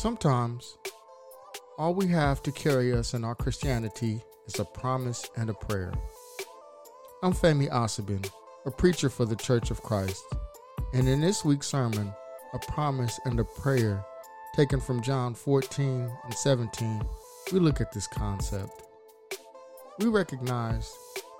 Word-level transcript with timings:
Sometimes, 0.00 0.78
all 1.76 1.92
we 1.92 2.06
have 2.06 2.42
to 2.44 2.52
carry 2.52 2.90
us 2.90 3.12
in 3.12 3.22
our 3.22 3.34
Christianity 3.34 4.22
is 4.46 4.58
a 4.58 4.64
promise 4.64 5.28
and 5.36 5.50
a 5.50 5.52
prayer. 5.52 5.92
I'm 7.22 7.34
Femi 7.34 7.68
Asabin, 7.68 8.26
a 8.64 8.70
preacher 8.70 9.10
for 9.10 9.26
the 9.26 9.36
Church 9.36 9.70
of 9.70 9.82
Christ, 9.82 10.24
and 10.94 11.06
in 11.06 11.20
this 11.20 11.44
week's 11.44 11.66
sermon, 11.66 12.14
a 12.54 12.58
promise 12.72 13.20
and 13.26 13.38
a 13.38 13.44
prayer 13.44 14.02
taken 14.56 14.80
from 14.80 15.02
John 15.02 15.34
14 15.34 16.10
and 16.24 16.34
17, 16.34 17.02
we 17.52 17.58
look 17.58 17.82
at 17.82 17.92
this 17.92 18.06
concept. 18.06 18.82
We 19.98 20.06
recognize 20.06 20.90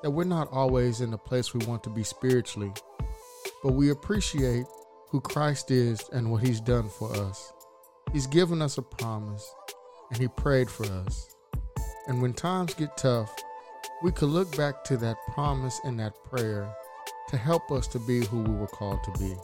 that 0.02 0.10
we're 0.10 0.24
not 0.24 0.52
always 0.52 1.00
in 1.00 1.10
the 1.10 1.16
place 1.16 1.54
we 1.54 1.64
want 1.64 1.82
to 1.84 1.90
be 1.90 2.04
spiritually, 2.04 2.74
but 3.62 3.72
we 3.72 3.88
appreciate 3.88 4.66
who 5.08 5.22
Christ 5.22 5.70
is 5.70 6.02
and 6.12 6.30
what 6.30 6.42
He's 6.42 6.60
done 6.60 6.90
for 6.90 7.10
us. 7.16 7.54
He's 8.12 8.26
given 8.26 8.60
us 8.60 8.76
a 8.76 8.82
promise, 8.82 9.48
and 10.10 10.20
He 10.20 10.28
prayed 10.28 10.68
for 10.68 10.84
us. 10.86 11.34
And 12.08 12.20
when 12.20 12.32
times 12.32 12.74
get 12.74 12.96
tough, 12.96 13.32
we 14.02 14.10
could 14.10 14.30
look 14.30 14.56
back 14.56 14.82
to 14.84 14.96
that 14.96 15.16
promise 15.32 15.80
and 15.84 15.98
that 16.00 16.14
prayer 16.24 16.72
to 17.28 17.36
help 17.36 17.70
us 17.70 17.86
to 17.88 17.98
be 18.00 18.24
who 18.26 18.42
we 18.42 18.54
were 18.54 18.66
called 18.66 18.98
to 19.04 19.12
be. 19.18 19.34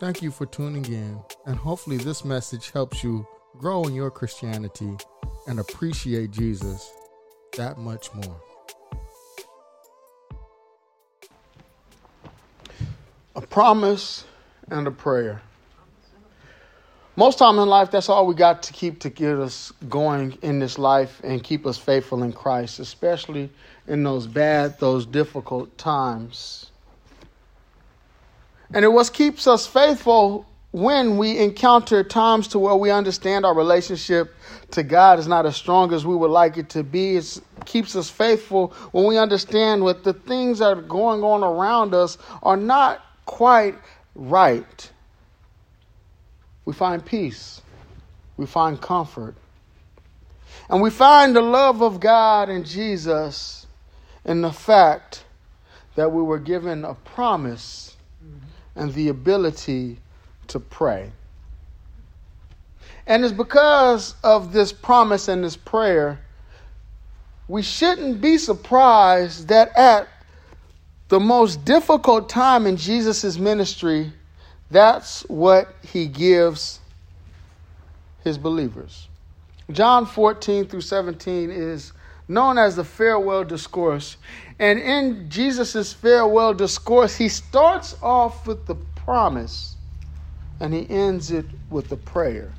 Thank 0.00 0.22
you 0.22 0.30
for 0.30 0.46
tuning 0.46 0.84
in, 0.86 1.20
and 1.46 1.56
hopefully, 1.56 1.96
this 1.96 2.24
message 2.24 2.70
helps 2.70 3.04
you 3.04 3.26
grow 3.56 3.84
in 3.84 3.94
your 3.94 4.10
Christianity 4.10 4.96
and 5.46 5.60
appreciate 5.60 6.30
Jesus 6.30 6.90
that 7.56 7.78
much 7.78 8.12
more. 8.14 8.40
A 13.36 13.40
promise 13.40 14.24
and 14.70 14.86
a 14.86 14.90
prayer. 14.90 15.40
Most 17.18 17.36
time 17.36 17.58
in 17.58 17.66
life, 17.66 17.90
that's 17.90 18.08
all 18.08 18.28
we 18.28 18.36
got 18.36 18.62
to 18.62 18.72
keep 18.72 19.00
to 19.00 19.10
get 19.10 19.38
us 19.38 19.72
going 19.88 20.38
in 20.40 20.60
this 20.60 20.78
life 20.78 21.20
and 21.24 21.42
keep 21.42 21.66
us 21.66 21.76
faithful 21.76 22.22
in 22.22 22.32
Christ, 22.32 22.78
especially 22.78 23.50
in 23.88 24.04
those 24.04 24.28
bad, 24.28 24.78
those 24.78 25.04
difficult 25.04 25.76
times. 25.76 26.70
And 28.72 28.84
it 28.84 28.92
was 28.92 29.10
keeps 29.10 29.48
us 29.48 29.66
faithful 29.66 30.46
when 30.70 31.18
we 31.18 31.38
encounter 31.38 32.04
times 32.04 32.46
to 32.48 32.60
where 32.60 32.76
we 32.76 32.92
understand 32.92 33.44
our 33.44 33.54
relationship 33.54 34.32
to 34.70 34.84
God 34.84 35.18
is 35.18 35.26
not 35.26 35.44
as 35.44 35.56
strong 35.56 35.92
as 35.92 36.06
we 36.06 36.14
would 36.14 36.30
like 36.30 36.56
it 36.56 36.70
to 36.70 36.84
be. 36.84 37.16
It 37.16 37.40
keeps 37.64 37.96
us 37.96 38.08
faithful 38.08 38.68
when 38.92 39.06
we 39.06 39.18
understand 39.18 39.82
what 39.82 40.04
the 40.04 40.12
things 40.12 40.60
that 40.60 40.78
are 40.78 40.82
going 40.82 41.24
on 41.24 41.42
around 41.42 41.94
us 41.94 42.16
are 42.44 42.56
not 42.56 43.04
quite 43.26 43.74
right 44.14 44.92
we 46.68 46.74
find 46.74 47.02
peace, 47.02 47.62
we 48.36 48.44
find 48.44 48.78
comfort, 48.78 49.34
and 50.68 50.82
we 50.82 50.90
find 50.90 51.34
the 51.34 51.40
love 51.40 51.82
of 51.82 51.98
God 51.98 52.50
and 52.50 52.66
Jesus 52.66 53.66
in 54.26 54.42
the 54.42 54.52
fact 54.52 55.24
that 55.94 56.12
we 56.12 56.20
were 56.20 56.38
given 56.38 56.84
a 56.84 56.92
promise 56.92 57.96
and 58.76 58.92
the 58.92 59.08
ability 59.08 59.96
to 60.48 60.60
pray. 60.60 61.10
And 63.06 63.24
it's 63.24 63.32
because 63.32 64.14
of 64.22 64.52
this 64.52 64.70
promise 64.70 65.28
and 65.28 65.42
this 65.42 65.56
prayer, 65.56 66.20
we 67.48 67.62
shouldn't 67.62 68.20
be 68.20 68.36
surprised 68.36 69.48
that 69.48 69.74
at 69.74 70.06
the 71.08 71.18
most 71.18 71.64
difficult 71.64 72.28
time 72.28 72.66
in 72.66 72.76
Jesus' 72.76 73.38
ministry, 73.38 74.12
that's 74.70 75.22
what 75.22 75.74
he 75.82 76.06
gives 76.06 76.80
his 78.22 78.36
believers. 78.38 79.08
John 79.70 80.06
14 80.06 80.66
through 80.66 80.80
17 80.82 81.50
is 81.50 81.92
known 82.28 82.58
as 82.58 82.76
the 82.76 82.84
farewell 82.84 83.44
discourse. 83.44 84.16
And 84.58 84.78
in 84.78 85.30
Jesus' 85.30 85.92
farewell 85.92 86.52
discourse, 86.54 87.16
he 87.16 87.28
starts 87.28 87.96
off 88.02 88.46
with 88.46 88.66
the 88.66 88.74
promise 88.96 89.76
and 90.60 90.74
he 90.74 90.88
ends 90.90 91.30
it 91.30 91.46
with 91.70 91.88
the 91.88 91.96
prayer. 91.96 92.52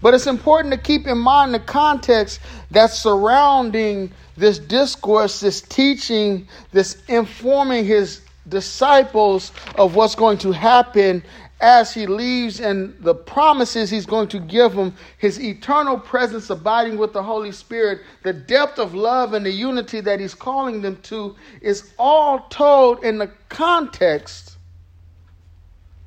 But 0.00 0.14
it's 0.14 0.26
important 0.26 0.72
to 0.72 0.80
keep 0.80 1.06
in 1.06 1.18
mind 1.18 1.54
the 1.54 1.60
context 1.60 2.40
that's 2.70 2.98
surrounding 2.98 4.10
this 4.36 4.58
discourse, 4.58 5.40
this 5.40 5.60
teaching, 5.60 6.48
this 6.72 7.02
informing 7.08 7.84
his 7.84 8.22
disciples 8.48 9.52
of 9.76 9.94
what's 9.94 10.14
going 10.14 10.38
to 10.38 10.52
happen 10.52 11.22
as 11.64 11.94
he 11.94 12.06
leaves 12.06 12.60
and 12.60 12.94
the 13.00 13.14
promises 13.14 13.88
he's 13.88 14.04
going 14.04 14.28
to 14.28 14.38
give 14.38 14.74
them, 14.74 14.94
his 15.16 15.40
eternal 15.40 15.98
presence 15.98 16.50
abiding 16.50 16.98
with 16.98 17.14
the 17.14 17.22
Holy 17.22 17.52
Spirit, 17.52 18.02
the 18.22 18.34
depth 18.34 18.78
of 18.78 18.94
love 18.94 19.32
and 19.32 19.46
the 19.46 19.50
unity 19.50 20.02
that 20.02 20.20
he's 20.20 20.34
calling 20.34 20.82
them 20.82 20.96
to, 21.04 21.34
is 21.62 21.94
all 21.98 22.40
told 22.50 23.02
in 23.02 23.16
the 23.16 23.30
context 23.48 24.58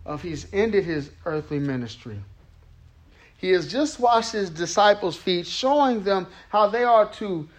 of 0.06 0.22
he's 0.22 0.46
ended 0.53 0.84
his 0.84 1.09
earthly 1.25 1.57
ministry. 1.57 2.19
He 3.38 3.50
has 3.50 3.67
just 3.67 4.00
washed 4.00 4.34
his 4.34 4.51
disciples' 4.51 5.17
feet, 5.17 5.47
showing 5.47 6.03
them 6.03 6.28
how 6.50 6.67
they 6.67 6.84
are 6.84 7.12
to 7.13 7.50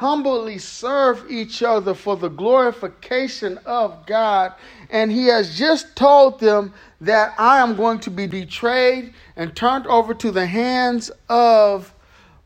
humbly 0.00 0.56
serve 0.56 1.30
each 1.30 1.62
other 1.62 1.92
for 1.92 2.16
the 2.16 2.30
glorification 2.30 3.58
of 3.66 4.06
God. 4.06 4.54
And 4.88 5.12
he 5.12 5.26
has 5.26 5.58
just 5.58 5.94
told 5.94 6.40
them 6.40 6.72
that 7.02 7.34
I 7.38 7.58
am 7.58 7.76
going 7.76 8.00
to 8.00 8.10
be 8.10 8.26
betrayed 8.26 9.12
and 9.36 9.54
turned 9.54 9.86
over 9.86 10.14
to 10.14 10.30
the 10.30 10.46
hands 10.46 11.10
of 11.28 11.92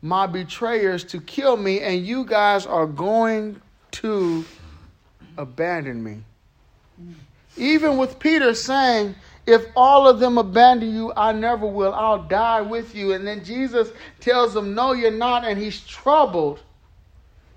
my 0.01 0.27
betrayers 0.27 1.05
to 1.05 1.21
kill 1.21 1.55
me, 1.55 1.79
and 1.79 2.05
you 2.05 2.25
guys 2.25 2.65
are 2.65 2.85
going 2.85 3.61
to 3.91 4.43
abandon 5.37 6.03
me. 6.03 6.17
Even 7.55 7.95
with 7.95 8.19
Peter 8.19 8.53
saying, 8.53 9.15
If 9.47 9.65
all 9.77 10.09
of 10.09 10.19
them 10.19 10.37
abandon 10.37 10.93
you, 10.93 11.13
I 11.15 11.31
never 11.31 11.65
will. 11.65 11.93
I'll 11.93 12.23
die 12.23 12.59
with 12.59 12.93
you. 12.93 13.13
And 13.13 13.25
then 13.25 13.45
Jesus 13.45 13.93
tells 14.19 14.53
them, 14.53 14.75
No, 14.75 14.91
you're 14.91 15.09
not. 15.09 15.45
And 15.45 15.57
he's 15.57 15.79
troubled. 15.79 16.59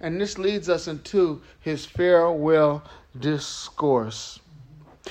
And 0.01 0.21
this 0.21 0.39
leads 0.39 0.69
us 0.69 0.89
into 0.89 1.41
his 1.61 1.85
farewell 1.85 2.83
discourse. 3.19 4.39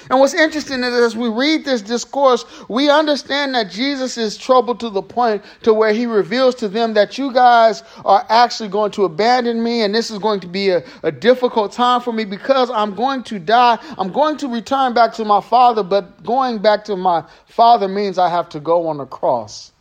And 0.10 0.20
what's 0.20 0.34
interesting 0.34 0.84
is 0.84 0.94
as 0.94 1.16
we 1.16 1.30
read 1.30 1.66
this 1.66 1.82
discourse, 1.82 2.46
we 2.70 2.90
understand 2.90 3.56
that 3.56 3.70
Jesus 3.72 4.18
is 4.18 4.38
troubled 4.38 4.80
to 4.82 4.90
the 4.90 5.02
point 5.02 5.44
to 5.64 5.74
where 5.74 5.94
he 5.94 6.06
reveals 6.06 6.56
to 6.56 6.68
them 6.68 6.94
that 6.94 7.18
you 7.18 7.34
guys 7.34 7.84
are 8.06 8.26
actually 8.30 8.70
going 8.70 8.92
to 8.92 9.06
abandon 9.06 9.62
me 9.64 9.82
and 9.82 9.94
this 9.94 10.12
is 10.12 10.20
going 10.20 10.40
to 10.42 10.48
be 10.48 10.70
a, 10.70 10.84
a 11.04 11.12
difficult 11.12 11.72
time 11.72 12.02
for 12.02 12.14
me 12.14 12.26
because 12.26 12.70
I'm 12.70 12.96
going 12.96 13.24
to 13.24 13.40
die. 13.40 13.80
I'm 13.98 14.12
going 14.12 14.38
to 14.38 14.48
return 14.48 14.94
back 14.94 15.14
to 15.14 15.26
my 15.26 15.42
father, 15.42 15.84
but 15.84 16.24
going 16.24 16.60
back 16.60 16.86
to 16.86 16.96
my 16.96 17.24
father 17.48 17.88
means 17.88 18.18
I 18.18 18.30
have 18.30 18.50
to 18.50 18.60
go 18.60 18.88
on 18.88 18.98
the 18.98 19.06
cross. 19.06 19.72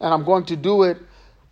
And 0.00 0.12
I'm 0.12 0.24
going 0.24 0.44
to 0.46 0.56
do 0.56 0.82
it 0.82 0.98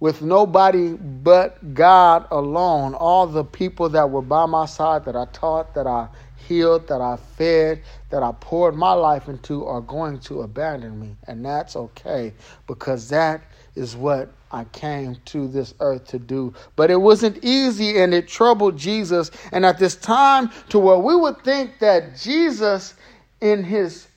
with 0.00 0.22
nobody 0.22 0.94
but 0.94 1.74
God 1.74 2.26
alone. 2.30 2.94
All 2.94 3.26
the 3.26 3.44
people 3.44 3.88
that 3.90 4.10
were 4.10 4.22
by 4.22 4.46
my 4.46 4.66
side 4.66 5.04
that 5.04 5.14
I 5.14 5.26
taught, 5.26 5.74
that 5.74 5.86
I 5.86 6.08
healed, 6.36 6.88
that 6.88 7.00
I 7.00 7.16
fed, 7.16 7.82
that 8.08 8.22
I 8.22 8.32
poured 8.40 8.74
my 8.74 8.92
life 8.92 9.28
into 9.28 9.66
are 9.66 9.82
going 9.82 10.18
to 10.20 10.42
abandon 10.42 10.98
me. 10.98 11.16
And 11.26 11.44
that's 11.44 11.76
okay 11.76 12.32
because 12.66 13.08
that 13.10 13.42
is 13.76 13.94
what 13.94 14.32
I 14.50 14.64
came 14.64 15.16
to 15.26 15.46
this 15.46 15.74
earth 15.80 16.06
to 16.08 16.18
do. 16.18 16.54
But 16.74 16.90
it 16.90 17.00
wasn't 17.00 17.44
easy 17.44 17.98
and 17.98 18.12
it 18.12 18.26
troubled 18.26 18.76
Jesus. 18.76 19.30
And 19.52 19.64
at 19.64 19.78
this 19.78 19.94
time, 19.94 20.50
to 20.70 20.78
where 20.78 20.98
we 20.98 21.14
would 21.14 21.44
think 21.44 21.78
that 21.78 22.16
Jesus, 22.16 22.94
in 23.40 23.62
his 23.62 24.08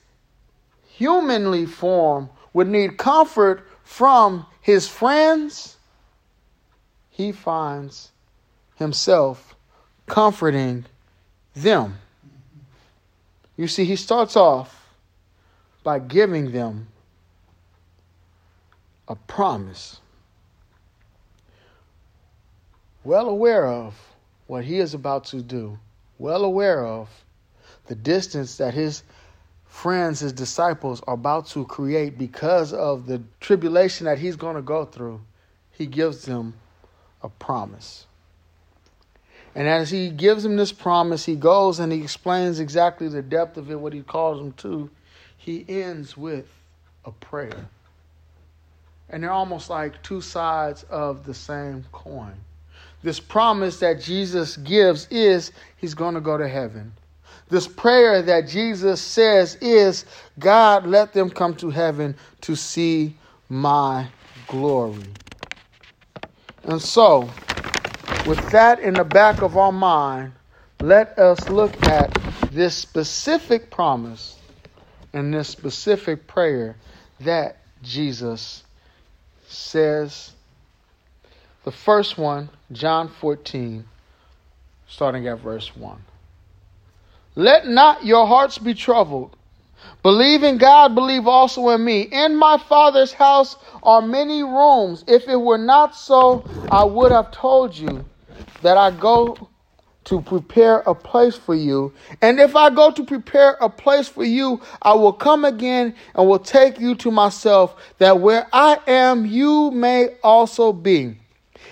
humanly 0.82 1.66
form, 1.66 2.30
would 2.52 2.68
need 2.68 2.96
comfort 2.96 3.68
from 3.84 4.46
his 4.60 4.88
friends, 4.88 5.73
he 7.14 7.30
finds 7.30 8.10
himself 8.74 9.54
comforting 10.06 10.84
them. 11.54 11.96
You 13.56 13.68
see, 13.68 13.84
he 13.84 13.94
starts 13.94 14.34
off 14.34 14.96
by 15.84 16.00
giving 16.00 16.50
them 16.50 16.88
a 19.06 19.14
promise, 19.14 20.00
well 23.04 23.28
aware 23.28 23.68
of 23.68 23.94
what 24.48 24.64
he 24.64 24.80
is 24.80 24.92
about 24.92 25.22
to 25.26 25.40
do, 25.40 25.78
well 26.18 26.44
aware 26.44 26.84
of 26.84 27.08
the 27.86 27.94
distance 27.94 28.56
that 28.56 28.74
his 28.74 29.04
friends, 29.66 30.18
his 30.18 30.32
disciples, 30.32 31.00
are 31.06 31.14
about 31.14 31.46
to 31.46 31.64
create 31.66 32.18
because 32.18 32.72
of 32.72 33.06
the 33.06 33.22
tribulation 33.38 34.06
that 34.06 34.18
he's 34.18 34.34
going 34.34 34.56
to 34.56 34.62
go 34.62 34.84
through. 34.84 35.20
He 35.70 35.86
gives 35.86 36.24
them 36.24 36.54
a 37.24 37.30
promise. 37.30 38.06
And 39.56 39.68
as 39.68 39.90
he 39.90 40.10
gives 40.10 40.44
him 40.44 40.56
this 40.56 40.72
promise, 40.72 41.24
he 41.26 41.36
goes 41.36 41.80
and 41.80 41.92
he 41.92 42.02
explains 42.02 42.60
exactly 42.60 43.08
the 43.08 43.22
depth 43.22 43.56
of 43.58 43.70
it, 43.70 43.80
what 43.80 43.92
he 43.94 44.02
calls 44.02 44.40
him 44.40 44.52
to. 44.54 44.90
He 45.38 45.64
ends 45.68 46.16
with 46.16 46.48
a 47.04 47.12
prayer. 47.12 47.66
and 49.10 49.22
they're 49.22 49.30
almost 49.32 49.70
like 49.70 50.02
two 50.02 50.20
sides 50.20 50.84
of 50.84 51.24
the 51.26 51.34
same 51.34 51.84
coin. 51.92 52.34
This 53.02 53.20
promise 53.20 53.78
that 53.80 54.00
Jesus 54.00 54.56
gives 54.58 55.06
is 55.10 55.52
he's 55.76 55.94
going 55.94 56.14
to 56.16 56.20
go 56.22 56.38
to 56.38 56.48
heaven. 56.48 56.92
This 57.50 57.68
prayer 57.68 58.22
that 58.22 58.48
Jesus 58.48 59.00
says 59.00 59.56
is, 59.60 60.06
God, 60.38 60.86
let 60.86 61.12
them 61.12 61.30
come 61.30 61.54
to 61.56 61.70
heaven 61.70 62.16
to 62.42 62.56
see 62.56 63.14
my 63.48 64.08
glory. 64.48 65.04
And 66.64 66.80
so, 66.80 67.28
with 68.26 68.50
that 68.50 68.80
in 68.80 68.94
the 68.94 69.04
back 69.04 69.42
of 69.42 69.56
our 69.56 69.72
mind, 69.72 70.32
let 70.80 71.18
us 71.18 71.48
look 71.50 71.82
at 71.84 72.10
this 72.50 72.74
specific 72.74 73.70
promise 73.70 74.38
and 75.12 75.32
this 75.32 75.48
specific 75.48 76.26
prayer 76.26 76.76
that 77.20 77.58
Jesus 77.82 78.64
says. 79.46 80.32
The 81.64 81.72
first 81.72 82.18
one, 82.18 82.48
John 82.72 83.08
14, 83.08 83.84
starting 84.86 85.26
at 85.28 85.38
verse 85.40 85.74
1. 85.76 86.02
Let 87.36 87.66
not 87.66 88.04
your 88.04 88.26
hearts 88.26 88.58
be 88.58 88.74
troubled. 88.74 89.36
Believe 90.02 90.42
in 90.42 90.58
God, 90.58 90.94
believe 90.94 91.26
also 91.26 91.70
in 91.70 91.84
me. 91.84 92.02
In 92.02 92.36
my 92.36 92.58
Father's 92.58 93.12
house 93.12 93.56
are 93.82 94.02
many 94.02 94.42
rooms. 94.42 95.04
If 95.08 95.28
it 95.28 95.36
were 95.36 95.58
not 95.58 95.96
so, 95.96 96.44
I 96.70 96.84
would 96.84 97.10
have 97.10 97.30
told 97.30 97.76
you 97.76 98.04
that 98.62 98.76
I 98.76 98.90
go 98.90 99.48
to 100.04 100.20
prepare 100.20 100.80
a 100.80 100.94
place 100.94 101.36
for 101.36 101.54
you. 101.54 101.92
And 102.20 102.38
if 102.38 102.54
I 102.54 102.70
go 102.70 102.90
to 102.90 103.04
prepare 103.04 103.52
a 103.60 103.70
place 103.70 104.08
for 104.08 104.24
you, 104.24 104.60
I 104.82 104.92
will 104.94 105.12
come 105.12 105.44
again 105.44 105.94
and 106.14 106.28
will 106.28 106.38
take 106.38 106.78
you 106.78 106.94
to 106.96 107.10
myself, 107.10 107.74
that 107.98 108.20
where 108.20 108.46
I 108.52 108.78
am, 108.86 109.24
you 109.24 109.70
may 109.70 110.16
also 110.22 110.72
be. 110.72 111.16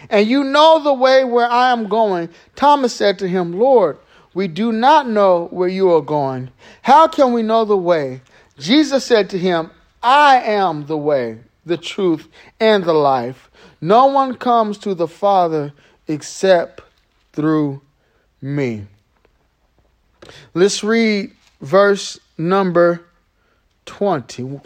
And 0.09 0.27
you 0.27 0.45
know 0.45 0.83
the 0.83 0.95
way 0.95 1.25
where 1.25 1.49
I 1.49 1.71
am 1.73 1.89
going. 1.89 2.31
Thomas 2.57 2.95
said 2.95 3.19
to 3.21 3.29
him, 3.29 3.53
Lord, 3.59 3.99
we 4.35 4.49
do 4.49 4.73
not 4.73 5.09
know 5.09 5.49
where 5.51 5.69
you 5.69 5.93
are 5.93 6.03
going. 6.03 6.51
How 6.83 7.07
can 7.09 7.33
we 7.33 7.43
know 7.43 7.65
the 7.65 7.77
way? 7.77 8.23
Jesus 8.59 9.05
said 9.05 9.31
to 9.31 9.39
him, 9.39 9.71
I 10.03 10.37
am 10.41 10.87
the 10.87 10.97
way, 10.97 11.39
the 11.65 11.77
truth, 11.77 12.29
and 12.59 12.85
the 12.85 12.93
life. 12.93 13.51
No 13.81 14.07
one 14.07 14.35
comes 14.35 14.79
to 14.79 14.95
the 14.95 15.09
Father 15.09 15.73
except 16.09 16.83
through 17.33 17.81
me. 18.41 18.87
Let's 20.55 20.83
read 20.83 21.33
verse 21.61 22.19
number 22.39 23.05
20. 23.87 24.61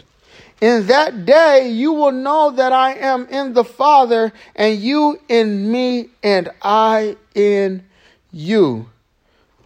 In 0.59 0.87
that 0.87 1.25
day 1.25 1.69
you 1.69 1.93
will 1.93 2.11
know 2.11 2.51
that 2.51 2.71
I 2.71 2.93
am 2.93 3.27
in 3.27 3.53
the 3.53 3.63
Father, 3.63 4.31
and 4.55 4.79
you 4.79 5.19
in 5.27 5.71
me, 5.71 6.09
and 6.23 6.49
I 6.61 7.15
in 7.35 7.83
you 8.31 8.87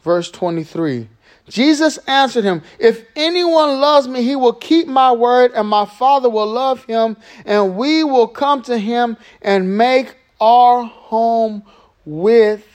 verse 0.03 0.30
23. 0.31 1.07
Jesus 1.48 1.98
answered 2.07 2.44
him, 2.44 2.62
If 2.80 3.06
anyone 3.15 3.80
loves 3.80 4.07
me, 4.07 4.24
he 4.24 4.36
will 4.36 4.53
keep 4.53 4.88
my 4.88 5.12
word, 5.12 5.51
and 5.53 5.68
my 5.68 5.86
Father 5.86 6.30
will 6.30 6.48
love 6.48 6.86
him, 6.86 7.18
and 7.45 7.75
we 7.75 8.03
will 8.03 8.27
come 8.27 8.62
to 8.63 8.77
him 8.77 9.18
and 9.42 9.77
make 9.77 10.15
our 10.39 10.83
home 10.83 11.63
with 12.06 12.65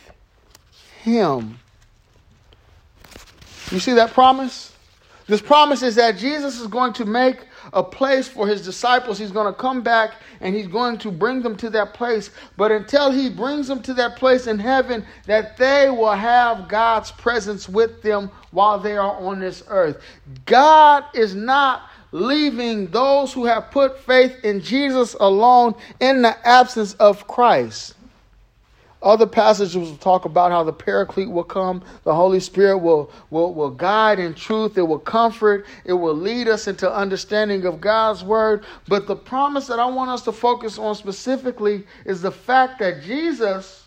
him. 1.02 1.58
You 3.70 3.81
see 3.81 3.94
that 3.94 4.12
promise? 4.12 4.73
This 5.26 5.40
promise 5.40 5.82
is 5.82 5.96
that 5.96 6.19
Jesus 6.19 6.61
is 6.61 6.67
going 6.69 6.93
to 6.94 7.05
make 7.05 7.38
a 7.72 7.82
place 7.82 8.28
for 8.28 8.46
his 8.46 8.62
disciples. 8.62 9.18
He's 9.18 9.30
going 9.30 9.52
to 9.52 9.58
come 9.58 9.82
back 9.82 10.14
and 10.40 10.54
he's 10.54 10.66
going 10.66 10.98
to 10.98 11.10
bring 11.10 11.42
them 11.42 11.56
to 11.56 11.70
that 11.70 11.94
place. 11.94 12.30
But 12.56 12.72
until 12.72 13.10
he 13.10 13.28
brings 13.28 13.68
them 13.68 13.82
to 13.82 13.94
that 13.94 14.16
place 14.16 14.46
in 14.46 14.58
heaven, 14.58 15.04
that 15.26 15.56
they 15.56 15.90
will 15.90 16.12
have 16.12 16.68
God's 16.68 17.10
presence 17.10 17.68
with 17.68 18.02
them 18.02 18.30
while 18.50 18.78
they 18.78 18.96
are 18.96 19.16
on 19.16 19.40
this 19.40 19.62
earth. 19.68 20.02
God 20.44 21.04
is 21.14 21.34
not 21.34 21.90
leaving 22.12 22.86
those 22.86 23.32
who 23.32 23.44
have 23.44 23.70
put 23.70 24.00
faith 24.00 24.44
in 24.44 24.60
Jesus 24.60 25.14
alone 25.20 25.74
in 26.00 26.22
the 26.22 26.48
absence 26.48 26.94
of 26.94 27.26
Christ. 27.26 27.95
Other 29.06 29.25
passages 29.25 29.76
will 29.76 29.97
talk 29.99 30.25
about 30.25 30.50
how 30.50 30.64
the 30.64 30.73
Paraclete 30.73 31.31
will 31.31 31.44
come, 31.44 31.81
the 32.03 32.12
Holy 32.12 32.41
Spirit 32.41 32.79
will, 32.79 33.12
will, 33.31 33.55
will 33.55 33.70
guide 33.70 34.19
in 34.19 34.35
truth, 34.35 34.76
it 34.76 34.82
will 34.82 34.99
comfort, 34.99 35.64
it 35.85 35.93
will 35.93 36.17
lead 36.17 36.49
us 36.49 36.67
into 36.67 36.93
understanding 36.93 37.64
of 37.67 37.81
God's 37.81 38.25
word. 38.25 38.64
But 38.88 39.06
the 39.06 39.14
promise 39.14 39.69
that 39.69 39.79
I 39.79 39.87
want 39.87 40.11
us 40.11 40.23
to 40.23 40.32
focus 40.32 40.76
on 40.76 40.97
specifically 40.97 41.87
is 42.05 42.20
the 42.20 42.32
fact 42.32 42.81
that 42.81 43.00
Jesus, 43.00 43.87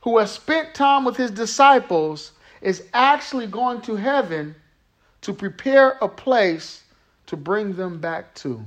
who 0.00 0.16
has 0.16 0.30
spent 0.30 0.74
time 0.74 1.04
with 1.04 1.18
his 1.18 1.30
disciples, 1.30 2.32
is 2.62 2.84
actually 2.94 3.48
going 3.48 3.82
to 3.82 3.96
heaven 3.96 4.54
to 5.20 5.34
prepare 5.34 5.98
a 6.00 6.08
place 6.08 6.84
to 7.26 7.36
bring 7.36 7.74
them 7.74 8.00
back 8.00 8.34
to. 8.36 8.64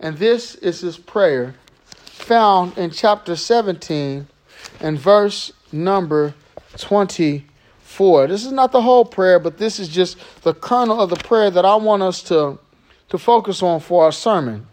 And 0.00 0.16
this 0.16 0.54
is 0.54 0.80
his 0.80 0.96
prayer 0.96 1.54
found 2.24 2.78
in 2.78 2.90
chapter 2.90 3.36
17 3.36 4.26
and 4.80 4.98
verse 4.98 5.52
number 5.70 6.34
24. 6.78 8.26
This 8.28 8.46
is 8.46 8.52
not 8.52 8.72
the 8.72 8.80
whole 8.80 9.04
prayer, 9.04 9.38
but 9.38 9.58
this 9.58 9.78
is 9.78 9.88
just 9.88 10.16
the 10.42 10.54
kernel 10.54 11.00
of 11.00 11.10
the 11.10 11.16
prayer 11.16 11.50
that 11.50 11.66
I 11.66 11.76
want 11.76 12.02
us 12.02 12.22
to, 12.24 12.58
to 13.10 13.18
focus 13.18 13.62
on 13.62 13.80
for 13.80 14.04
our 14.04 14.12
sermon. 14.12 14.66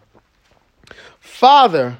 Father, 1.19 1.97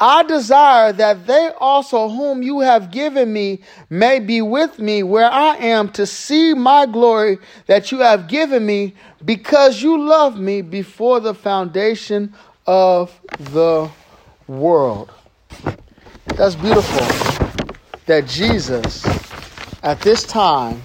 I 0.00 0.24
desire 0.24 0.92
that 0.94 1.24
they 1.26 1.50
also, 1.60 2.08
whom 2.08 2.42
you 2.42 2.60
have 2.60 2.90
given 2.90 3.32
me, 3.32 3.60
may 3.90 4.18
be 4.18 4.42
with 4.42 4.80
me 4.80 5.04
where 5.04 5.30
I 5.30 5.56
am 5.56 5.90
to 5.92 6.04
see 6.04 6.52
my 6.54 6.86
glory 6.86 7.38
that 7.66 7.92
you 7.92 7.98
have 8.00 8.26
given 8.26 8.66
me 8.66 8.94
because 9.24 9.82
you 9.82 10.02
loved 10.02 10.38
me 10.38 10.62
before 10.62 11.20
the 11.20 11.34
foundation 11.34 12.34
of 12.66 13.16
the 13.38 13.90
world. 14.58 15.12
That's 16.36 16.56
beautiful 16.56 17.06
that 18.06 18.26
Jesus, 18.26 19.06
at 19.82 20.00
this 20.00 20.24
time, 20.24 20.82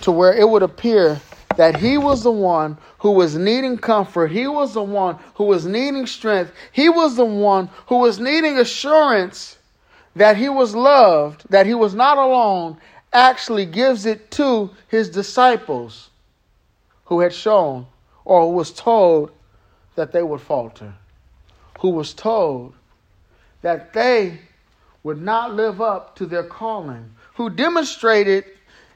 to 0.00 0.10
where 0.10 0.32
it 0.32 0.48
would 0.48 0.62
appear 0.62 1.20
that 1.56 1.76
he 1.76 1.98
was 1.98 2.22
the 2.22 2.30
one 2.30 2.78
who 2.98 3.10
was 3.10 3.36
needing 3.36 3.76
comfort, 3.76 4.28
he 4.28 4.46
was 4.46 4.72
the 4.72 4.82
one 4.82 5.18
who 5.34 5.44
was 5.44 5.66
needing 5.66 6.06
strength, 6.06 6.52
he 6.72 6.88
was 6.88 7.16
the 7.16 7.24
one 7.24 7.68
who 7.86 7.98
was 7.98 8.18
needing 8.18 8.58
assurance 8.58 9.58
that 10.16 10.36
he 10.36 10.48
was 10.48 10.74
loved, 10.74 11.44
that 11.50 11.66
he 11.66 11.74
was 11.74 11.94
not 11.94 12.16
alone, 12.16 12.78
actually 13.12 13.66
gives 13.66 14.06
it 14.06 14.30
to 14.30 14.70
his 14.88 15.10
disciples 15.10 16.10
who 17.04 17.20
had 17.20 17.34
shown 17.34 17.86
or 18.24 18.42
who 18.42 18.52
was 18.52 18.70
told 18.70 19.30
that 19.94 20.12
they 20.12 20.22
would 20.22 20.40
falter, 20.40 20.94
who 21.80 21.90
was 21.90 22.14
told 22.14 22.74
that 23.62 23.92
they 23.92 24.38
would 25.02 25.20
not 25.20 25.54
live 25.54 25.80
up 25.80 26.16
to 26.16 26.26
their 26.26 26.44
calling, 26.44 27.10
who 27.34 27.50
demonstrated 27.50 28.44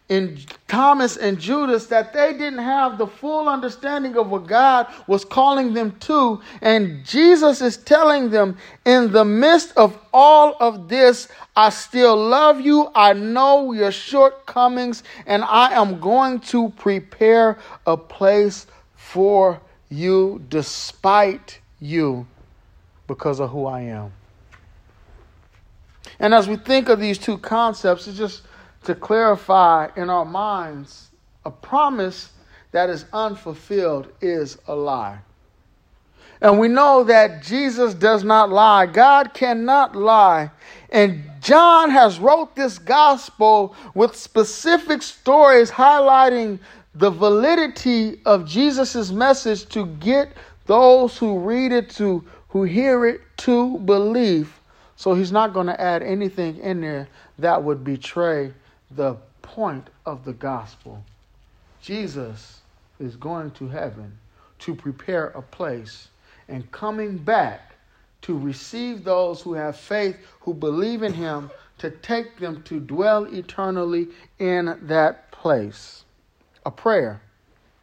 in 0.09 0.39
Thomas 0.69 1.17
and 1.17 1.39
Judas 1.39 1.87
that 1.87 2.13
they 2.13 2.33
didn't 2.33 2.59
have 2.59 2.99
the 2.99 3.07
full 3.07 3.49
understanding 3.49 4.17
of 4.17 4.29
what 4.29 4.47
God 4.47 4.87
was 5.07 5.25
calling 5.25 5.73
them 5.73 5.97
to. 6.01 6.41
And 6.61 7.03
Jesus 7.07 7.63
is 7.63 7.79
telling 7.79 8.29
them, 8.29 8.59
in 8.85 9.13
the 9.13 9.25
midst 9.25 9.75
of 9.75 9.99
all 10.13 10.55
of 10.61 10.89
this, 10.89 11.29
I 11.57 11.71
still 11.71 12.17
love 12.17 12.61
you. 12.61 12.91
I 12.95 13.15
know 13.15 13.73
your 13.73 13.93
shortcomings, 13.93 15.03
and 15.25 15.45
I 15.45 15.73
am 15.81 15.99
going 15.99 16.41
to 16.41 16.71
prepare 16.71 17.59
a 17.87 17.97
place 17.97 18.67
for 18.97 19.63
you 19.89 20.43
despite 20.49 21.61
you 21.81 22.27
because 23.07 23.41
of 23.41 23.49
who 23.51 23.65
I 23.65 23.83
am. 23.83 24.13
And 26.19 26.35
as 26.35 26.49
we 26.49 26.57
think 26.57 26.89
of 26.89 27.01
these 27.01 27.19
two 27.19 27.39
concepts, 27.39 28.07
it's 28.07 28.19
just 28.19 28.43
to 28.85 28.95
clarify 28.95 29.89
in 29.97 30.11
our 30.11 30.25
minds 30.25 31.09
a 31.45 31.51
promise 31.51 32.33
that 32.73 32.91
is 32.91 33.05
unfulfilled 33.13 34.09
is 34.21 34.59
a 34.67 34.75
lie. 34.75 35.19
And 36.41 36.59
we 36.59 36.67
know 36.67 37.05
that 37.05 37.43
Jesus 37.43 37.95
does 37.95 38.25
not 38.25 38.51
lie. 38.51 38.87
God 38.87 39.33
cannot 39.33 39.95
lie. 39.95 40.51
And 40.91 41.23
John 41.41 41.91
has 41.91 42.19
wrote 42.19 42.57
this 42.57 42.79
gospel 42.79 43.77
with 43.95 44.17
specific 44.17 45.03
stories 45.03 45.71
highlighting 45.71 46.59
the 46.95 47.11
validity 47.11 48.21
of 48.27 48.47
Jesus' 48.47 49.11
message 49.13 49.67
to 49.69 49.87
get 49.87 50.33
those 50.67 51.17
who 51.17 51.39
read 51.39 51.73
it 51.73 51.91
to 51.91 52.25
who 52.49 52.65
hear 52.65 53.07
it 53.07 53.21
to 53.39 53.79
believe 53.79 54.61
so 55.03 55.15
he's 55.15 55.33
not 55.33 55.53
going 55.53 55.67
to 55.67 55.81
add 55.81 56.01
anything 56.01 56.59
in 56.59 56.81
there 56.81 57.09
that 57.37 57.61
would 57.61 57.83
betray 57.83 58.53
the 58.93 59.17
point 59.43 59.91
of 60.07 60.25
the 60.25 60.33
gospel. 60.33 61.03
Jesus 61.81 62.61
is 63.01 63.17
going 63.17 63.51
to 63.51 63.67
heaven 63.67 64.17
to 64.61 64.77
prepare 64.77 65.31
a 65.31 65.43
place. 65.43 66.07
and 66.47 66.71
coming 66.71 67.19
back 67.19 67.75
to 68.21 68.39
receive 68.39 69.03
those 69.03 69.41
who 69.41 69.55
have 69.55 69.77
faith, 69.77 70.17
who 70.41 70.55
believe 70.55 71.03
in 71.03 71.13
him, 71.13 71.51
to 71.79 71.91
take 71.91 72.39
them 72.39 72.63
to 72.63 72.79
dwell 72.79 73.25
eternally 73.25 74.07
in 74.39 74.79
that 74.83 75.33
place. 75.33 76.05
A 76.65 76.71
prayer, 76.71 77.21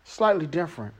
slightly 0.05 0.47
different. 0.47 0.93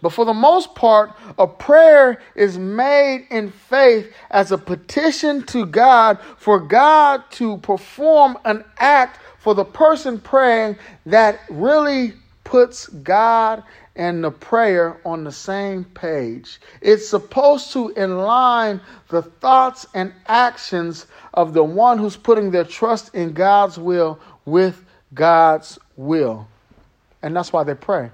But 0.00 0.12
for 0.12 0.24
the 0.24 0.34
most 0.34 0.74
part, 0.74 1.12
a 1.38 1.46
prayer 1.46 2.20
is 2.34 2.58
made 2.58 3.26
in 3.30 3.50
faith 3.50 4.12
as 4.30 4.52
a 4.52 4.58
petition 4.58 5.44
to 5.46 5.66
God 5.66 6.18
for 6.36 6.60
God 6.60 7.22
to 7.32 7.58
perform 7.58 8.38
an 8.44 8.64
act 8.78 9.20
for 9.38 9.54
the 9.54 9.64
person 9.64 10.20
praying 10.20 10.76
that 11.06 11.40
really 11.50 12.12
puts 12.44 12.88
God 12.88 13.62
and 13.94 14.22
the 14.22 14.30
prayer 14.30 15.00
on 15.04 15.24
the 15.24 15.32
same 15.32 15.84
page. 15.84 16.60
It's 16.80 17.08
supposed 17.08 17.72
to 17.72 17.92
align 17.96 18.80
the 19.08 19.22
thoughts 19.22 19.86
and 19.92 20.12
actions 20.26 21.06
of 21.34 21.52
the 21.52 21.64
one 21.64 21.98
who's 21.98 22.16
putting 22.16 22.50
their 22.50 22.64
trust 22.64 23.14
in 23.14 23.32
God's 23.32 23.76
will 23.76 24.20
with 24.44 24.84
God's 25.12 25.78
will. 25.96 26.46
And 27.22 27.34
that's 27.34 27.52
why 27.52 27.64
they 27.64 27.74
pray. 27.74 28.10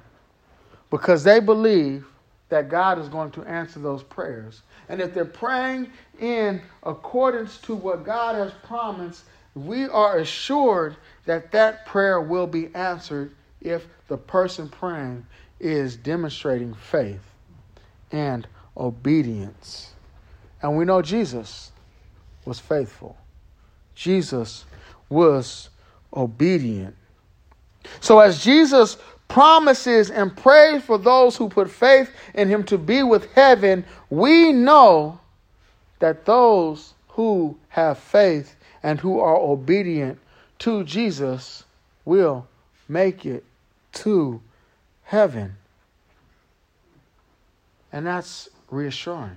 Because 0.95 1.25
they 1.25 1.41
believe 1.41 2.07
that 2.51 2.69
God 2.69 3.01
is 3.01 3.09
going 3.09 3.33
to 3.33 3.43
answer 3.43 3.81
those 3.81 4.05
prayers. 4.05 4.63
And 4.89 5.01
if 5.01 5.13
they're 5.13 5.25
praying 5.25 5.91
in 6.21 6.63
accordance 6.85 7.59
to 7.63 7.75
what 7.75 8.05
God 8.05 8.37
has 8.37 8.53
promised, 8.63 9.25
we 9.57 9.87
are 9.87 10.19
assured 10.19 10.95
that 11.25 11.51
that 11.51 11.85
prayer 11.85 12.21
will 12.21 12.47
be 12.47 12.73
answered 12.77 13.33
if 13.61 13.89
the 14.07 14.17
person 14.17 14.69
praying 14.69 15.27
is 15.59 15.97
demonstrating 15.97 16.73
faith 16.75 17.25
and 18.13 18.47
obedience. 18.77 19.95
And 20.63 20.79
we 20.79 20.85
know 20.85 21.03
Jesus 21.03 21.73
was 22.45 22.61
faithful, 22.61 23.17
Jesus 23.97 24.65
was 25.09 25.71
obedient. 26.17 26.95
So, 28.01 28.21
as 28.21 28.43
Jesus 28.43 28.97
promises 29.35 30.13
and 30.13 30.37
prays 30.37 30.81
for 30.85 30.97
those 30.97 31.37
who 31.37 31.49
put 31.49 31.69
faith 31.69 32.09
in 32.35 32.47
him 32.47 32.63
to 32.63 32.79
be 32.79 33.03
with 33.03 33.33
heaven, 33.33 33.85
we 34.09 34.53
know 34.53 35.19
that 35.99 36.25
those 36.25 36.95
who 37.09 37.59
have 37.67 37.99
faith 37.99 38.55
and 38.85 39.01
who 39.01 39.19
are 39.19 39.35
obedient 39.35 40.21
to 40.61 40.85
Jesus 40.85 41.65
will 42.05 42.47
make 42.89 43.27
it 43.27 43.43
to 43.93 44.41
heaven. 45.03 45.57
And 47.93 48.07
that's 48.07 48.49
reassuring. 48.71 49.37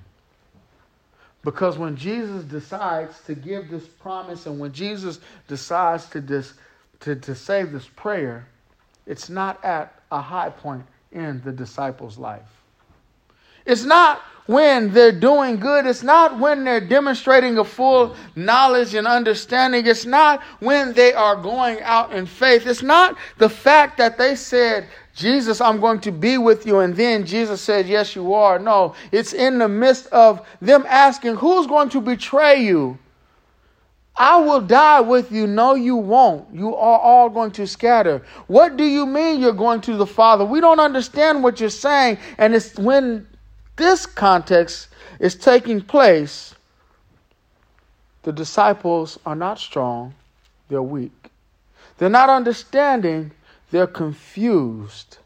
Because 1.44 1.80
when 1.80 1.96
Jesus 1.96 2.44
decides 2.44 3.20
to 3.22 3.34
give 3.34 3.72
this 3.72 3.88
promise 3.88 4.46
and 4.46 4.60
when 4.60 4.74
Jesus 4.74 5.20
decides 5.48 6.06
to, 6.10 6.22
dis, 6.22 6.54
to, 7.00 7.16
to 7.16 7.34
say 7.34 7.63
this 7.63 7.88
prayer, 7.96 8.48
it's 9.08 9.30
not 9.30 9.64
at 9.64 9.94
a 10.12 10.22
high 10.22 10.50
point 10.50 10.86
in 11.12 11.42
the 11.44 11.52
disciples' 11.52 12.18
life. 12.18 12.42
It's 13.66 13.84
not 13.84 14.22
when 14.46 14.94
they're 14.94 15.12
doing 15.12 15.58
good. 15.58 15.86
It's 15.86 16.04
not 16.04 16.40
when 16.40 16.64
they're 16.64 16.86
demonstrating 16.86 17.58
a 17.58 17.64
full 17.64 18.16
knowledge 18.36 18.94
and 18.94 19.06
understanding. 19.06 19.86
It's 19.86 20.06
not 20.06 20.42
when 20.60 20.94
they 20.94 21.14
are 21.14 21.36
going 21.36 21.82
out 21.82 22.14
in 22.14 22.26
faith. 22.26 22.66
It's 22.66 22.82
not 22.82 23.18
the 23.38 23.50
fact 23.50 23.98
that 23.98 24.18
they 24.18 24.36
said, 24.36 24.88
Jesus, 25.14 25.60
I'm 25.60 25.80
going 25.80 26.00
to 26.02 26.12
be 26.12 26.38
with 26.38 26.66
you. 26.66 26.80
And 26.80 26.96
then 26.96 27.26
Jesus 27.26 27.62
said, 27.62 27.88
Yes, 27.88 28.16
you 28.16 28.34
are. 28.34 28.58
No, 28.60 28.96
it's 29.12 29.34
in 29.34 29.58
the 29.58 29.68
midst 29.68 30.08
of 30.08 30.48
them 30.62 30.86
asking, 30.88 31.36
Who's 31.36 31.68
going 31.68 31.90
to 31.90 32.02
betray 32.02 32.64
you? 32.64 32.98
I 34.18 34.38
will 34.38 34.62
die 34.62 35.00
with 35.02 35.32
you. 35.32 35.46
No, 35.46 35.76
you 35.76 35.96
won't. 35.96 36.54
You 36.54 36.76
are 36.76 37.00
all 37.00 37.30
going 37.30 37.52
to 37.52 37.68
scatter. 37.68 38.24
What 38.48 38.76
do 38.76 38.84
you 38.84 39.06
mean 39.06 39.40
you're 39.40 39.54
going 39.54 39.82
to 39.82 39.96
the 39.96 40.08
Father? 40.08 40.44
We 40.44 40.60
don't 40.60 40.80
understand 40.80 41.44
what 41.44 41.60
you're 41.60 41.70
saying. 41.70 42.18
And 42.40 42.56
it's 42.56 42.76
when 42.78 43.28
this 43.76 44.08
context 44.08 44.90
is 45.20 45.36
taking 45.36 45.82
place, 45.82 46.56
the 48.24 48.32
disciples 48.32 49.20
are 49.26 49.36
not 49.36 49.60
strong, 49.60 50.16
they're 50.68 50.82
weak. 50.82 51.32
They're 51.98 52.10
not 52.10 52.30
understanding, 52.30 53.32
they're 53.72 53.88
confused. 53.88 55.20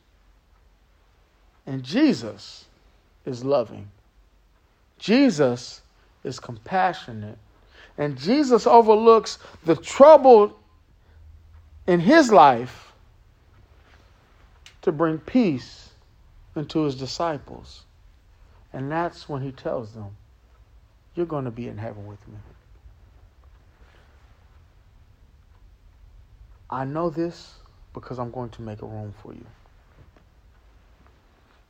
And 1.65 1.83
Jesus 1.83 2.65
is 3.25 3.45
loving. 3.45 3.89
Jesus 4.99 5.81
is 6.23 6.39
compassionate. 6.39 7.37
And 8.01 8.17
Jesus 8.17 8.65
overlooks 8.65 9.37
the 9.63 9.75
trouble 9.75 10.57
in 11.85 11.99
his 11.99 12.31
life 12.31 12.93
to 14.81 14.91
bring 14.91 15.19
peace 15.19 15.91
into 16.55 16.81
his 16.81 16.95
disciples. 16.95 17.83
And 18.73 18.91
that's 18.91 19.29
when 19.29 19.43
he 19.43 19.51
tells 19.51 19.93
them, 19.93 20.17
You're 21.13 21.27
going 21.27 21.45
to 21.45 21.51
be 21.51 21.67
in 21.67 21.77
heaven 21.77 22.07
with 22.07 22.27
me. 22.27 22.39
I 26.71 26.85
know 26.85 27.11
this 27.11 27.53
because 27.93 28.17
I'm 28.17 28.31
going 28.31 28.49
to 28.49 28.63
make 28.63 28.81
a 28.81 28.87
room 28.87 29.13
for 29.21 29.31
you. 29.31 29.45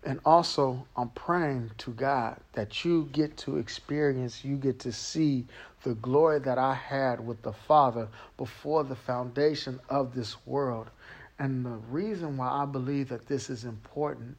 And 0.03 0.19
also, 0.25 0.85
I'm 0.97 1.09
praying 1.09 1.71
to 1.79 1.91
God 1.91 2.39
that 2.53 2.83
you 2.83 3.07
get 3.11 3.37
to 3.37 3.57
experience, 3.57 4.43
you 4.43 4.55
get 4.55 4.79
to 4.79 4.91
see 4.91 5.45
the 5.83 5.93
glory 5.95 6.39
that 6.39 6.57
I 6.57 6.73
had 6.73 7.25
with 7.25 7.41
the 7.43 7.53
Father 7.53 8.07
before 8.37 8.83
the 8.83 8.95
foundation 8.95 9.79
of 9.89 10.15
this 10.15 10.35
world. 10.47 10.89
And 11.37 11.65
the 11.65 11.79
reason 11.89 12.37
why 12.37 12.49
I 12.49 12.65
believe 12.65 13.09
that 13.09 13.27
this 13.27 13.49
is 13.49 13.65
important 13.65 14.35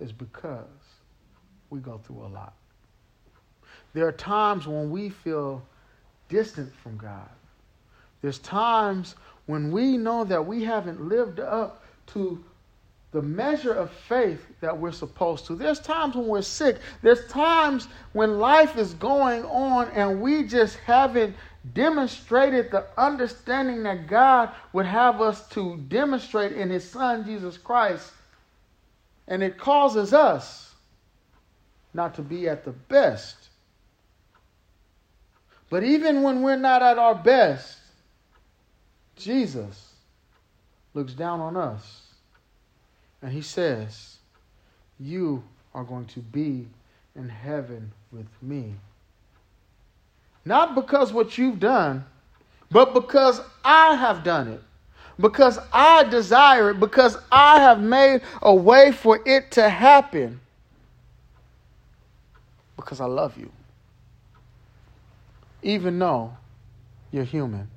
is 0.00 0.12
because 0.12 0.66
we 1.70 1.80
go 1.80 1.98
through 1.98 2.26
a 2.26 2.28
lot. 2.28 2.54
There 3.94 4.06
are 4.06 4.12
times 4.12 4.66
when 4.66 4.90
we 4.90 5.08
feel 5.08 5.62
distant 6.28 6.74
from 6.76 6.96
God. 6.98 7.28
There's 8.20 8.38
times 8.38 9.16
when 9.46 9.70
we 9.70 9.96
know 9.96 10.24
that 10.24 10.46
we 10.46 10.62
haven't 10.62 11.08
lived 11.08 11.40
up 11.40 11.84
to 12.08 12.42
the 13.12 13.22
measure 13.22 13.74
of 13.74 13.90
faith 13.90 14.44
that 14.60 14.76
we're 14.76 14.90
supposed 14.90 15.46
to. 15.46 15.54
There's 15.54 15.78
times 15.78 16.16
when 16.16 16.26
we're 16.26 16.40
sick. 16.42 16.78
There's 17.02 17.26
times 17.28 17.86
when 18.14 18.38
life 18.38 18.76
is 18.78 18.94
going 18.94 19.44
on 19.44 19.88
and 19.90 20.22
we 20.22 20.44
just 20.44 20.78
haven't 20.78 21.36
demonstrated 21.74 22.70
the 22.70 22.86
understanding 22.96 23.82
that 23.82 24.08
God 24.08 24.50
would 24.72 24.86
have 24.86 25.20
us 25.20 25.46
to 25.50 25.76
demonstrate 25.88 26.52
in 26.52 26.70
His 26.70 26.90
Son, 26.90 27.24
Jesus 27.24 27.58
Christ. 27.58 28.10
And 29.28 29.42
it 29.42 29.58
causes 29.58 30.14
us 30.14 30.74
not 31.92 32.14
to 32.14 32.22
be 32.22 32.48
at 32.48 32.64
the 32.64 32.72
best. 32.72 33.36
But 35.68 35.84
even 35.84 36.22
when 36.22 36.42
we're 36.42 36.56
not 36.56 36.82
at 36.82 36.98
our 36.98 37.14
best, 37.14 37.78
Jesus 39.16 39.92
looks 40.94 41.12
down 41.12 41.40
on 41.40 41.58
us 41.58 42.01
and 43.22 43.32
he 43.32 43.40
says, 43.40 44.16
You 44.98 45.42
are 45.74 45.84
going 45.84 46.06
to 46.06 46.20
be 46.20 46.66
in 47.14 47.28
heaven 47.28 47.92
with 48.10 48.26
me. 48.42 48.74
Not 50.44 50.74
because 50.74 51.12
what 51.12 51.38
you've 51.38 51.60
done, 51.60 52.04
but 52.70 52.92
because 52.94 53.40
I 53.64 53.94
have 53.94 54.24
done 54.24 54.48
it. 54.48 54.62
Because 55.20 55.58
I 55.72 56.04
desire 56.04 56.70
it. 56.70 56.80
Because 56.80 57.16
I 57.30 57.60
have 57.60 57.80
made 57.80 58.22
a 58.40 58.52
way 58.52 58.90
for 58.90 59.20
it 59.24 59.52
to 59.52 59.68
happen 59.68 60.40
because 62.82 63.00
I 63.00 63.06
love 63.06 63.38
you. 63.38 63.50
Even 65.62 65.98
though 65.98 66.32
you're 67.12 67.24
human. 67.24 67.68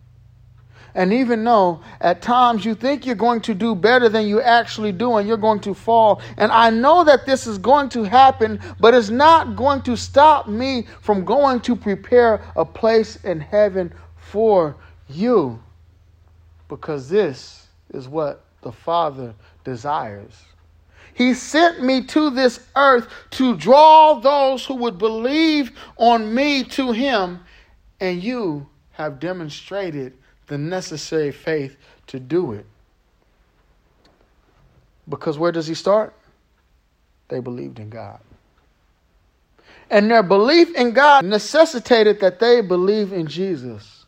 And 0.96 1.12
even 1.12 1.44
though 1.44 1.82
at 2.00 2.22
times 2.22 2.64
you 2.64 2.74
think 2.74 3.06
you're 3.06 3.16
going 3.16 3.42
to 3.42 3.54
do 3.54 3.75
better 3.75 4.08
than 4.08 4.28
you 4.28 4.42
actually 4.42 4.94
do 4.94 5.18
and 5.18 5.28
you're 5.28 5.36
going 5.36 5.60
to 5.60 5.74
fall. 5.74 6.22
And 6.38 6.52
I 6.54 6.70
know 6.70 7.04
that 7.04 7.25
this 7.25 7.46
is 7.46 7.58
going 7.58 7.90
to 7.90 8.04
happen, 8.04 8.62
but 8.80 8.94
it's 8.94 9.10
not 9.10 9.58
going 9.58 9.82
to 9.84 9.98
stop 9.98 10.48
me 10.48 10.88
from 11.02 11.25
going 11.25 11.60
to 11.62 11.75
prepare 11.75 12.42
a 12.56 12.64
place 12.64 13.18
in 13.25 13.42
heaven 13.42 13.94
for 14.16 14.78
you. 15.10 15.62
Because 16.70 17.10
this 17.10 17.68
is 17.94 18.08
what 18.08 18.46
the 18.62 18.72
Father 18.72 19.36
desires. 19.66 20.46
He 21.14 21.34
sent 21.34 21.84
me 21.84 22.06
to 22.06 22.30
this 22.30 22.68
earth 22.75 23.08
to 23.32 23.56
draw 23.58 24.16
those 24.16 24.66
who 24.66 24.75
would 24.75 24.98
believe 24.98 25.72
on 25.98 26.34
me 26.34 26.64
to 26.64 26.92
him, 26.92 27.42
and 28.00 28.24
you 28.24 28.68
have 28.92 29.20
demonstrated 29.20 30.14
the 30.48 30.58
necessary 30.58 31.32
faith 31.32 31.78
to 32.08 32.20
do 32.20 32.54
it. 32.54 32.66
Because 35.08 35.38
where 35.38 35.52
does 35.52 35.68
he 35.68 35.74
start? 35.74 36.14
They 37.28 37.40
believed 37.40 37.80
in 37.80 37.90
God. 37.90 38.20
And 39.90 40.10
their 40.10 40.24
belief 40.24 40.74
in 40.75 40.92
God 40.92 41.25
necessitated 41.25 42.20
that 42.22 42.40
they 42.40 42.62
believe 42.62 43.14
in 43.14 43.28
Jesus. 43.28 44.06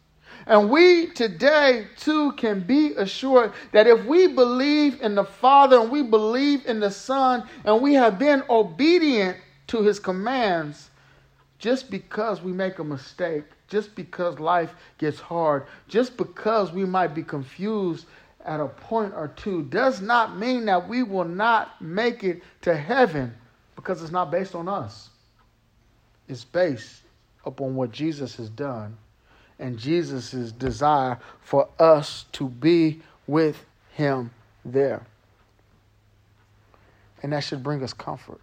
And 0.48 0.70
we 0.70 1.08
today, 1.08 1.88
too, 1.98 2.32
can 2.34 2.62
be 2.62 2.94
assured 2.94 3.52
that 3.74 3.86
if 3.86 4.06
we 4.06 4.28
believe 4.28 5.02
in 5.02 5.14
the 5.14 5.26
Father 5.26 5.80
and 5.80 5.92
we 5.92 6.04
believe 6.04 6.66
in 6.66 6.80
the 6.80 6.90
Son 6.90 7.48
and 7.66 7.82
we 7.82 7.94
have 7.96 8.18
been 8.18 8.44
obedient 8.50 9.38
to 9.68 9.84
his 9.84 10.00
commands, 10.00 10.90
just 11.60 11.92
because 11.92 12.42
we 12.42 12.54
make 12.54 12.80
a 12.80 12.84
mistake, 12.84 13.44
just 13.68 13.96
because 13.96 14.40
life 14.40 14.74
gets 14.98 15.20
hard, 15.20 15.66
just 15.88 16.18
because 16.18 16.72
we 16.72 16.86
might 16.86 17.14
be 17.14 17.24
confused 17.24 18.06
at 18.46 18.60
a 18.60 18.68
point 18.68 19.14
or 19.14 19.28
two, 19.30 19.64
does 19.64 20.02
not 20.02 20.38
mean 20.38 20.66
that 20.66 20.88
we 20.88 21.04
will 21.04 21.26
not 21.26 21.82
make 21.82 22.24
it 22.24 22.42
to 22.62 22.76
heaven 22.76 23.34
because 23.76 24.02
it's 24.02 24.12
not 24.12 24.32
based 24.32 24.56
on 24.56 24.68
us. 24.68 25.10
It's 26.28 26.44
based 26.44 27.02
upon 27.46 27.76
what 27.76 27.92
Jesus 27.92 28.36
has 28.38 28.50
done 28.50 28.98
and 29.60 29.78
Jesus' 29.78 30.52
desire 30.52 31.20
for 31.42 31.68
us 31.80 32.26
to 32.34 32.48
be 32.48 33.02
with 33.26 33.66
him 33.94 34.32
there. 34.64 35.06
And 37.24 37.34
that 37.34 37.44
should 37.44 37.64
bring 37.64 37.84
us 37.84 37.94
comfort. 37.94 38.40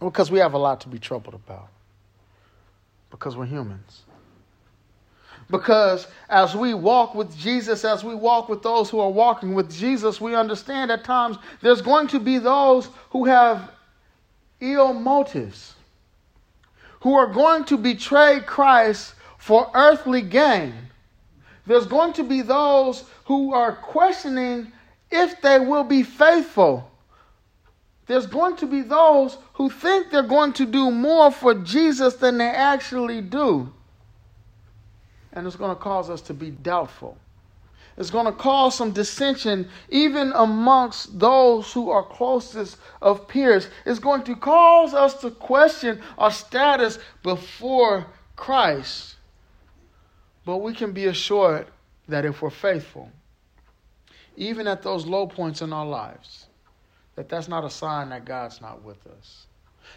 Because 0.00 0.30
we 0.30 0.38
have 0.38 0.54
a 0.54 0.58
lot 0.58 0.80
to 0.82 0.88
be 0.88 0.98
troubled 0.98 1.34
about. 1.34 1.68
Because 3.14 3.36
we're 3.36 3.46
humans. 3.46 4.02
Because 5.48 6.08
as 6.28 6.56
we 6.56 6.74
walk 6.74 7.14
with 7.14 7.36
Jesus, 7.38 7.84
as 7.84 8.02
we 8.02 8.12
walk 8.12 8.48
with 8.48 8.60
those 8.60 8.90
who 8.90 8.98
are 8.98 9.10
walking 9.10 9.54
with 9.54 9.72
Jesus, 9.72 10.20
we 10.20 10.34
understand 10.34 10.90
at 10.90 11.04
times 11.04 11.36
there's 11.60 11.80
going 11.80 12.08
to 12.08 12.18
be 12.18 12.38
those 12.38 12.88
who 13.10 13.24
have 13.26 13.70
ill 14.60 14.92
motives, 14.92 15.74
who 17.02 17.14
are 17.14 17.28
going 17.28 17.64
to 17.66 17.76
betray 17.76 18.40
Christ 18.40 19.14
for 19.38 19.70
earthly 19.74 20.22
gain. 20.22 20.74
There's 21.68 21.86
going 21.86 22.14
to 22.14 22.24
be 22.24 22.42
those 22.42 23.04
who 23.26 23.54
are 23.54 23.76
questioning 23.76 24.72
if 25.12 25.40
they 25.40 25.60
will 25.60 25.84
be 25.84 26.02
faithful. 26.02 26.90
There's 28.06 28.26
going 28.26 28.56
to 28.56 28.66
be 28.66 28.82
those 28.82 29.38
who 29.54 29.70
think 29.70 30.10
they're 30.10 30.22
going 30.22 30.52
to 30.54 30.66
do 30.66 30.90
more 30.90 31.30
for 31.30 31.54
Jesus 31.54 32.14
than 32.14 32.38
they 32.38 32.48
actually 32.48 33.20
do. 33.20 33.72
And 35.32 35.46
it's 35.46 35.56
going 35.56 35.74
to 35.74 35.80
cause 35.80 36.10
us 36.10 36.20
to 36.22 36.34
be 36.34 36.50
doubtful. 36.50 37.16
It's 37.96 38.10
going 38.10 38.26
to 38.26 38.32
cause 38.32 38.74
some 38.74 38.90
dissension 38.90 39.68
even 39.88 40.32
amongst 40.34 41.18
those 41.18 41.72
who 41.72 41.90
are 41.90 42.02
closest 42.02 42.76
of 43.00 43.28
peers. 43.28 43.68
It's 43.86 44.00
going 44.00 44.24
to 44.24 44.34
cause 44.34 44.94
us 44.94 45.14
to 45.20 45.30
question 45.30 46.00
our 46.18 46.32
status 46.32 46.98
before 47.22 48.06
Christ. 48.36 49.14
But 50.44 50.58
we 50.58 50.74
can 50.74 50.92
be 50.92 51.06
assured 51.06 51.68
that 52.08 52.24
if 52.24 52.42
we're 52.42 52.50
faithful, 52.50 53.10
even 54.36 54.66
at 54.66 54.82
those 54.82 55.06
low 55.06 55.26
points 55.26 55.62
in 55.62 55.72
our 55.72 55.86
lives, 55.86 56.46
that 57.16 57.28
that's 57.28 57.48
not 57.48 57.64
a 57.64 57.70
sign 57.70 58.10
that 58.10 58.24
God's 58.24 58.60
not 58.60 58.82
with 58.82 59.06
us. 59.06 59.46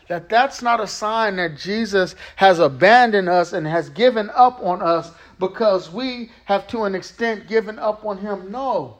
That 0.07 0.29
that's 0.29 0.61
not 0.61 0.79
a 0.79 0.87
sign 0.87 1.37
that 1.37 1.57
Jesus 1.57 2.15
has 2.35 2.59
abandoned 2.59 3.29
us 3.29 3.53
and 3.53 3.67
has 3.67 3.89
given 3.89 4.29
up 4.35 4.59
on 4.61 4.81
us 4.81 5.11
because 5.39 5.91
we 5.91 6.31
have 6.45 6.67
to 6.67 6.83
an 6.83 6.95
extent 6.95 7.47
given 7.47 7.79
up 7.79 8.05
on 8.05 8.17
him. 8.17 8.51
No. 8.51 8.97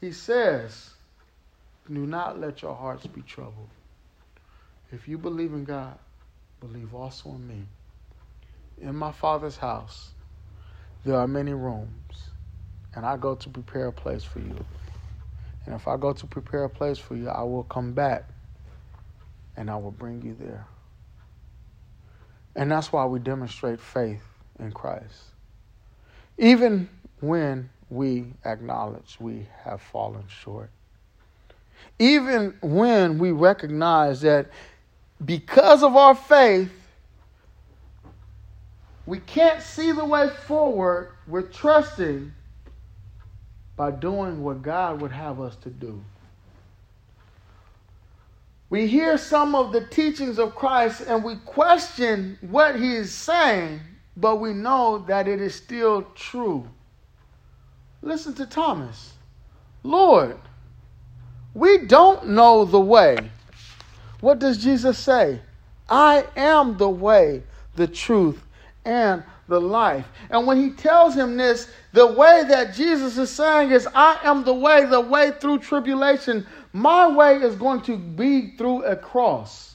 He 0.00 0.12
says, 0.12 0.90
"Do 1.86 2.06
not 2.06 2.40
let 2.40 2.62
your 2.62 2.74
hearts 2.74 3.06
be 3.06 3.22
troubled. 3.22 3.68
If 4.92 5.08
you 5.08 5.18
believe 5.18 5.52
in 5.52 5.64
God, 5.64 5.98
believe 6.60 6.94
also 6.94 7.30
in 7.30 7.46
me. 7.48 7.66
In 8.80 8.96
my 8.96 9.12
Father's 9.12 9.56
house 9.58 10.12
there 11.04 11.16
are 11.16 11.28
many 11.28 11.52
rooms, 11.52 12.30
and 12.94 13.06
I 13.06 13.16
go 13.16 13.34
to 13.34 13.48
prepare 13.48 13.88
a 13.88 13.92
place 13.92 14.24
for 14.24 14.40
you. 14.40 14.64
And 15.68 15.76
if 15.76 15.86
I 15.86 15.98
go 15.98 16.14
to 16.14 16.26
prepare 16.26 16.64
a 16.64 16.70
place 16.70 16.96
for 16.96 17.14
you, 17.14 17.28
I 17.28 17.42
will 17.42 17.64
come 17.64 17.92
back 17.92 18.26
and 19.54 19.70
I 19.70 19.76
will 19.76 19.90
bring 19.90 20.22
you 20.22 20.34
there. 20.40 20.66
And 22.56 22.72
that's 22.72 22.90
why 22.90 23.04
we 23.04 23.18
demonstrate 23.18 23.78
faith 23.78 24.22
in 24.58 24.72
Christ. 24.72 25.24
Even 26.38 26.88
when 27.20 27.68
we 27.90 28.32
acknowledge 28.46 29.18
we 29.20 29.46
have 29.62 29.82
fallen 29.82 30.24
short. 30.26 30.70
Even 31.98 32.56
when 32.62 33.18
we 33.18 33.30
recognize 33.32 34.22
that 34.22 34.46
because 35.22 35.82
of 35.82 35.96
our 35.96 36.14
faith, 36.14 36.70
we 39.04 39.18
can't 39.18 39.60
see 39.60 39.92
the 39.92 40.06
way 40.06 40.30
forward. 40.46 41.10
We're 41.26 41.42
trusting 41.42 42.32
by 43.78 43.92
doing 43.92 44.42
what 44.42 44.60
God 44.60 45.00
would 45.00 45.12
have 45.12 45.40
us 45.40 45.54
to 45.62 45.70
do. 45.70 46.02
We 48.70 48.88
hear 48.88 49.16
some 49.16 49.54
of 49.54 49.72
the 49.72 49.86
teachings 49.86 50.38
of 50.38 50.56
Christ 50.56 51.02
and 51.06 51.22
we 51.22 51.36
question 51.36 52.36
what 52.40 52.74
he 52.74 52.96
is 52.96 53.14
saying, 53.14 53.80
but 54.16 54.36
we 54.36 54.52
know 54.52 54.98
that 55.06 55.28
it 55.28 55.40
is 55.40 55.54
still 55.54 56.02
true. 56.16 56.68
Listen 58.02 58.34
to 58.34 58.46
Thomas. 58.46 59.14
Lord, 59.84 60.36
we 61.54 61.78
don't 61.78 62.30
know 62.30 62.64
the 62.64 62.80
way. 62.80 63.30
What 64.20 64.40
does 64.40 64.58
Jesus 64.58 64.98
say? 64.98 65.40
I 65.88 66.26
am 66.36 66.76
the 66.78 66.90
way, 66.90 67.44
the 67.76 67.86
truth, 67.86 68.44
and 68.84 69.22
the 69.48 69.60
life. 69.60 70.06
And 70.30 70.46
when 70.46 70.62
he 70.62 70.70
tells 70.70 71.14
him 71.14 71.36
this, 71.36 71.70
the 71.92 72.06
way 72.06 72.44
that 72.48 72.74
Jesus 72.74 73.16
is 73.18 73.30
saying 73.30 73.72
is, 73.72 73.88
I 73.94 74.18
am 74.22 74.44
the 74.44 74.54
way, 74.54 74.84
the 74.84 75.00
way 75.00 75.32
through 75.40 75.58
tribulation. 75.60 76.46
My 76.72 77.08
way 77.08 77.36
is 77.36 77.56
going 77.56 77.80
to 77.82 77.96
be 77.96 78.56
through 78.56 78.84
a 78.84 78.94
cross. 78.94 79.74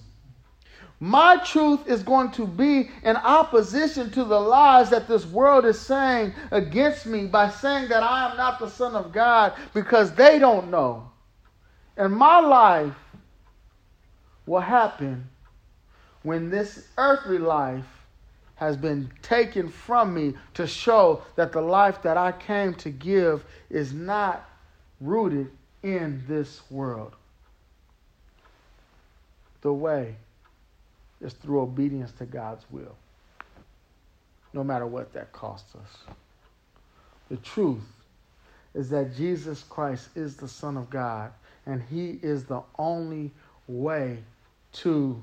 My 1.00 1.36
truth 1.44 1.88
is 1.88 2.02
going 2.02 2.32
to 2.32 2.48
be 2.48 2.90
in 3.04 3.18
opposition 3.18 4.10
to 4.12 4.24
the 4.24 4.40
lies 4.40 4.90
that 4.92 5.08
this 5.08 5.26
world 5.26 5.66
is 5.66 5.78
saying 5.78 6.34
against 6.52 7.06
me 7.06 7.26
by 7.26 7.50
saying 7.50 7.90
that 7.90 8.04
I 8.04 8.32
am 8.32 8.38
not 8.38 8.60
the 8.60 8.70
Son 8.70 8.96
of 8.96 9.12
God 9.12 9.52
because 9.74 10.14
they 10.14 10.40
don't 10.40 10.72
know. 10.72 11.12
And 11.98 12.16
my 12.16 12.40
life 12.40 12.96
will 14.46 14.62
happen 14.62 15.30
when 16.22 16.50
this 16.50 16.88
earthly 16.98 17.38
life 17.38 17.86
has 18.56 18.78
been 18.78 19.12
taken 19.22 19.70
from 19.70 20.14
me 20.14 20.34
to 20.54 20.68
show 20.68 21.24
that 21.36 21.52
the 21.52 21.62
life 21.62 22.02
that 22.04 22.18
I 22.18 22.32
came 22.32 22.74
to 22.76 22.90
give 22.90 23.44
is 23.70 23.94
not 23.94 24.50
rooted 25.02 25.50
in 25.82 26.24
this 26.28 26.62
world. 26.70 27.14
The 29.62 29.74
way 29.74 30.16
is 31.22 31.34
through 31.34 31.62
obedience 31.62 32.12
to 32.14 32.26
God's 32.26 32.66
will, 32.70 32.96
no 34.54 34.64
matter 34.64 34.86
what 34.86 35.14
that 35.14 35.32
costs 35.32 35.74
us. 35.76 36.16
The 37.30 37.38
truth 37.38 37.84
is 38.74 38.90
that 38.90 39.16
Jesus 39.16 39.64
Christ 39.64 40.10
is 40.16 40.36
the 40.36 40.48
Son 40.48 40.78
of 40.78 40.90
God, 40.90 41.32
and 41.66 41.82
He 41.90 42.20
is 42.22 42.44
the 42.44 42.62
only 42.78 43.32
way 43.68 44.20
to 44.74 45.22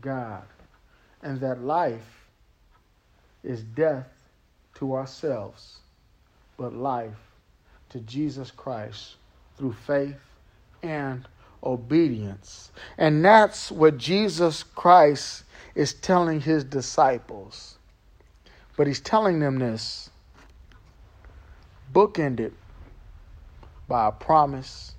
God, 0.00 0.42
and 1.22 1.38
that 1.40 1.62
life 1.62 2.21
is 3.44 3.62
death 3.62 4.08
to 4.74 4.94
ourselves, 4.94 5.78
but 6.56 6.72
life 6.74 7.14
to 7.90 8.00
Jesus 8.00 8.50
Christ 8.50 9.16
through 9.56 9.74
faith 9.86 10.20
and 10.82 11.26
obedience. 11.62 12.72
And 12.98 13.24
that's 13.24 13.70
what 13.70 13.98
Jesus 13.98 14.62
Christ 14.62 15.44
is 15.74 15.94
telling 15.94 16.40
his 16.40 16.64
disciples. 16.64 17.76
But 18.76 18.86
he's 18.86 19.00
telling 19.00 19.38
them 19.38 19.58
this 19.58 20.10
bookended 21.92 22.52
by 23.86 24.08
a 24.08 24.12
promise 24.12 24.94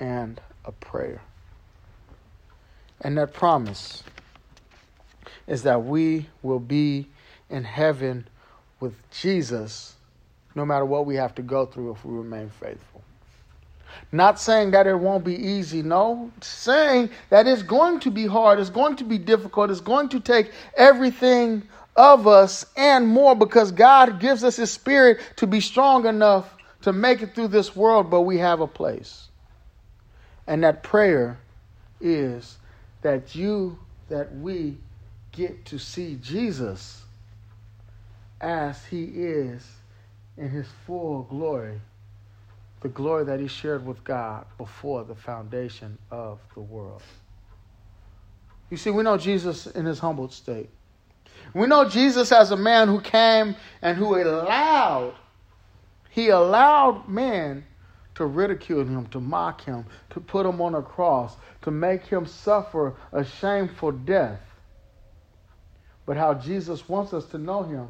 and 0.00 0.40
a 0.64 0.72
prayer. 0.72 1.20
And 3.00 3.16
that 3.18 3.32
promise 3.32 4.02
is 5.48 5.62
that 5.64 5.84
we 5.84 6.28
will 6.42 6.60
be 6.60 7.08
in 7.50 7.64
heaven 7.64 8.28
with 8.78 8.94
Jesus 9.10 9.94
no 10.54 10.64
matter 10.64 10.84
what 10.84 11.06
we 11.06 11.16
have 11.16 11.34
to 11.36 11.42
go 11.42 11.66
through 11.66 11.92
if 11.92 12.04
we 12.04 12.14
remain 12.14 12.50
faithful. 12.50 13.02
Not 14.12 14.38
saying 14.40 14.72
that 14.72 14.86
it 14.86 14.94
won't 14.94 15.24
be 15.24 15.34
easy, 15.34 15.82
no. 15.82 16.30
Saying 16.40 17.10
that 17.30 17.46
it's 17.46 17.62
going 17.62 18.00
to 18.00 18.10
be 18.10 18.26
hard, 18.26 18.60
it's 18.60 18.70
going 18.70 18.96
to 18.96 19.04
be 19.04 19.18
difficult, 19.18 19.70
it's 19.70 19.80
going 19.80 20.08
to 20.10 20.20
take 20.20 20.52
everything 20.76 21.62
of 21.96 22.26
us 22.26 22.66
and 22.76 23.08
more 23.08 23.34
because 23.34 23.72
God 23.72 24.20
gives 24.20 24.44
us 24.44 24.56
His 24.56 24.70
Spirit 24.70 25.20
to 25.36 25.46
be 25.46 25.60
strong 25.60 26.06
enough 26.06 26.54
to 26.82 26.92
make 26.92 27.22
it 27.22 27.34
through 27.34 27.48
this 27.48 27.74
world, 27.74 28.10
but 28.10 28.22
we 28.22 28.38
have 28.38 28.60
a 28.60 28.66
place. 28.66 29.28
And 30.46 30.62
that 30.62 30.82
prayer 30.82 31.38
is 32.00 32.58
that 33.02 33.34
you, 33.34 33.78
that 34.08 34.34
we 34.36 34.78
get 35.38 35.64
to 35.66 35.78
see 35.78 36.18
Jesus 36.20 37.02
as 38.40 38.84
he 38.86 39.04
is 39.04 39.64
in 40.36 40.50
his 40.50 40.66
full 40.84 41.22
glory, 41.22 41.80
the 42.80 42.88
glory 42.88 43.24
that 43.24 43.38
he 43.38 43.46
shared 43.46 43.86
with 43.86 44.02
God 44.02 44.46
before 44.58 45.04
the 45.04 45.14
foundation 45.14 45.96
of 46.10 46.40
the 46.54 46.60
world. 46.60 47.02
You 48.68 48.76
see, 48.76 48.90
we 48.90 49.04
know 49.04 49.16
Jesus 49.16 49.68
in 49.68 49.86
his 49.86 50.00
humbled 50.00 50.32
state. 50.32 50.70
We 51.54 51.66
know 51.68 51.88
Jesus 51.88 52.32
as 52.32 52.50
a 52.50 52.56
man 52.56 52.88
who 52.88 53.00
came 53.00 53.54
and 53.80 53.96
who 53.96 54.20
allowed, 54.20 55.14
he 56.10 56.28
allowed 56.30 57.08
men 57.08 57.64
to 58.16 58.26
ridicule 58.26 58.84
him, 58.84 59.06
to 59.06 59.20
mock 59.20 59.64
him, 59.64 59.86
to 60.10 60.20
put 60.20 60.44
him 60.44 60.60
on 60.60 60.74
a 60.74 60.82
cross, 60.82 61.36
to 61.62 61.70
make 61.70 62.04
him 62.04 62.26
suffer 62.26 62.96
a 63.12 63.24
shameful 63.24 63.92
death. 63.92 64.40
But 66.08 66.16
how 66.16 66.32
Jesus 66.32 66.88
wants 66.88 67.12
us 67.12 67.26
to 67.26 67.38
know 67.38 67.64
him 67.64 67.86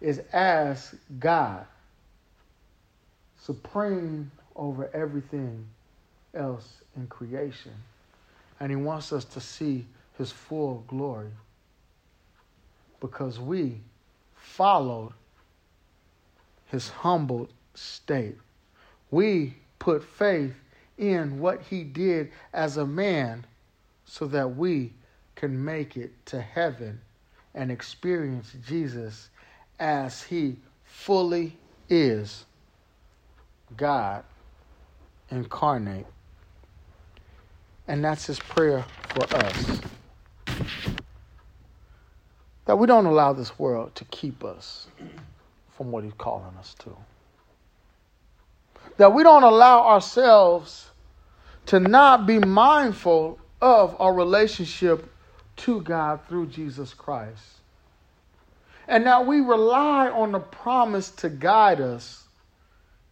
is 0.00 0.20
as 0.32 0.94
God, 1.18 1.66
supreme 3.38 4.30
over 4.56 4.88
everything 4.94 5.66
else 6.32 6.80
in 6.96 7.06
creation. 7.08 7.74
And 8.60 8.70
he 8.70 8.76
wants 8.76 9.12
us 9.12 9.26
to 9.26 9.42
see 9.42 9.84
his 10.16 10.32
full 10.32 10.84
glory 10.88 11.28
because 12.98 13.38
we 13.38 13.78
followed 14.34 15.12
his 16.68 16.88
humbled 16.88 17.52
state. 17.74 18.38
We 19.10 19.54
put 19.78 20.02
faith 20.02 20.54
in 20.96 21.40
what 21.40 21.60
he 21.60 21.84
did 21.84 22.32
as 22.54 22.78
a 22.78 22.86
man 22.86 23.44
so 24.06 24.24
that 24.28 24.56
we 24.56 24.94
can 25.36 25.64
make 25.64 25.96
it 25.96 26.12
to 26.26 26.40
heaven 26.40 27.00
and 27.54 27.70
experience 27.70 28.52
Jesus 28.66 29.28
as 29.78 30.22
he 30.22 30.56
fully 30.84 31.56
is 31.88 32.44
God 33.76 34.24
incarnate. 35.30 36.06
And 37.88 38.04
that's 38.04 38.26
his 38.26 38.38
prayer 38.38 38.84
for 39.10 39.24
us. 39.36 39.80
That 42.64 42.78
we 42.78 42.86
don't 42.86 43.06
allow 43.06 43.32
this 43.32 43.58
world 43.58 43.94
to 43.94 44.04
keep 44.06 44.42
us 44.42 44.88
from 45.76 45.92
what 45.92 46.02
he's 46.02 46.12
calling 46.18 46.56
us 46.58 46.74
to. 46.80 46.96
That 48.96 49.12
we 49.12 49.22
don't 49.22 49.44
allow 49.44 49.86
ourselves 49.86 50.90
to 51.66 51.78
not 51.78 52.26
be 52.26 52.38
mindful 52.38 53.38
of 53.60 53.94
our 54.00 54.12
relationship 54.12 55.08
to 55.56 55.80
God 55.80 56.20
through 56.28 56.46
Jesus 56.46 56.94
Christ. 56.94 57.42
And 58.88 59.04
now 59.04 59.22
we 59.22 59.40
rely 59.40 60.08
on 60.08 60.32
the 60.32 60.38
promise 60.38 61.10
to 61.12 61.28
guide 61.28 61.80
us, 61.80 62.24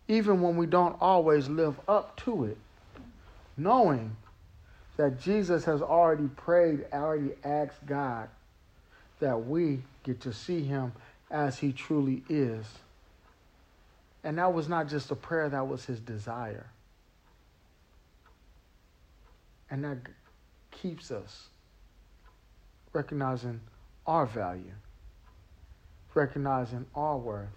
even 0.06 0.40
when 0.40 0.56
we 0.56 0.66
don't 0.66 0.96
always 1.00 1.48
live 1.48 1.78
up 1.88 2.16
to 2.24 2.44
it, 2.44 2.58
knowing 3.56 4.16
that 4.96 5.20
Jesus 5.20 5.64
has 5.64 5.82
already 5.82 6.28
prayed, 6.28 6.84
already 6.92 7.32
asked 7.42 7.84
God 7.86 8.28
that 9.18 9.46
we 9.46 9.80
get 10.04 10.20
to 10.20 10.32
see 10.32 10.62
him 10.62 10.92
as 11.30 11.58
he 11.58 11.72
truly 11.72 12.22
is. 12.28 12.66
And 14.22 14.38
that 14.38 14.52
was 14.52 14.68
not 14.68 14.88
just 14.88 15.10
a 15.10 15.16
prayer, 15.16 15.48
that 15.48 15.66
was 15.66 15.84
his 15.84 15.98
desire. 15.98 16.66
And 19.70 19.82
that 19.84 19.98
keeps 20.70 21.10
us 21.10 21.48
recognizing 22.94 23.60
our 24.06 24.24
value 24.24 24.72
recognizing 26.14 26.86
our 26.94 27.16
worth 27.16 27.48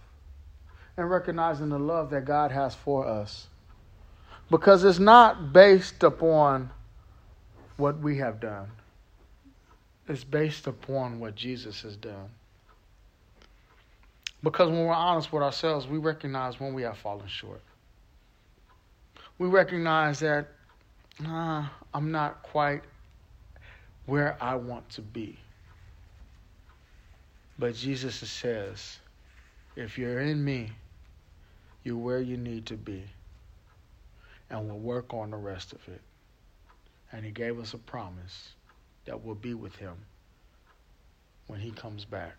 and 0.98 1.10
recognizing 1.10 1.70
the 1.70 1.80
love 1.80 2.10
that 2.10 2.26
God 2.26 2.52
has 2.52 2.74
for 2.74 3.06
us. 3.06 3.48
Because 4.50 4.84
it's 4.84 5.00
not 5.00 5.54
based 5.54 6.04
upon 6.04 6.72
what 7.78 8.00
we 8.00 8.18
have 8.18 8.40
done, 8.40 8.68
it's 10.08 10.24
based 10.24 10.68
upon 10.68 11.20
what 11.20 11.36
Jesus 11.36 11.82
has 11.82 11.96
done. 11.96 12.30
Because 14.42 14.70
when 14.70 14.86
we're 14.86 14.94
honest 14.94 15.34
with 15.34 15.44
ourselves, 15.44 15.88
we 15.88 15.98
recognize 15.98 16.60
when 16.60 16.74
we 16.74 16.84
have 16.84 16.98
fallen 16.98 17.28
short. 17.28 17.62
We 19.38 19.48
recognize 19.48 20.20
that 20.20 20.48
nah, 21.20 21.68
I'm 21.94 22.12
not 22.12 22.42
quite 22.44 22.82
where 24.08 24.36
I 24.42 24.56
want 24.56 24.90
to 24.92 25.02
be. 25.02 25.38
But 27.60 27.76
Jesus 27.76 28.16
says, 28.16 28.98
if 29.76 29.98
you're 29.98 30.22
in 30.22 30.44
me, 30.44 30.72
you're 31.84 31.98
where 31.98 32.20
you 32.20 32.38
need 32.38 32.66
to 32.68 32.76
be. 32.76 33.04
And 34.50 34.68
we'll 34.68 34.80
work 34.80 35.14
on 35.14 35.32
the 35.32 35.38
rest 35.38 35.74
of 35.74 35.80
it. 35.88 36.02
And 37.12 37.24
he 37.24 37.32
gave 37.32 37.60
us 37.60 37.74
a 37.74 37.78
promise 37.78 38.54
that 39.06 39.24
we'll 39.24 39.36
be 39.36 39.54
with 39.54 39.76
him 39.76 39.96
when 41.48 41.60
he 41.60 41.72
comes 41.72 42.06
back. 42.06 42.36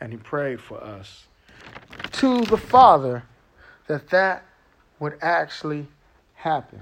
And 0.00 0.12
he 0.12 0.18
prayed 0.18 0.60
for 0.60 0.82
us 0.82 1.26
to 2.12 2.44
the 2.44 2.56
Father 2.56 3.24
that 3.86 4.08
that 4.10 4.44
would 4.98 5.18
actually 5.22 5.86
happen. 6.34 6.80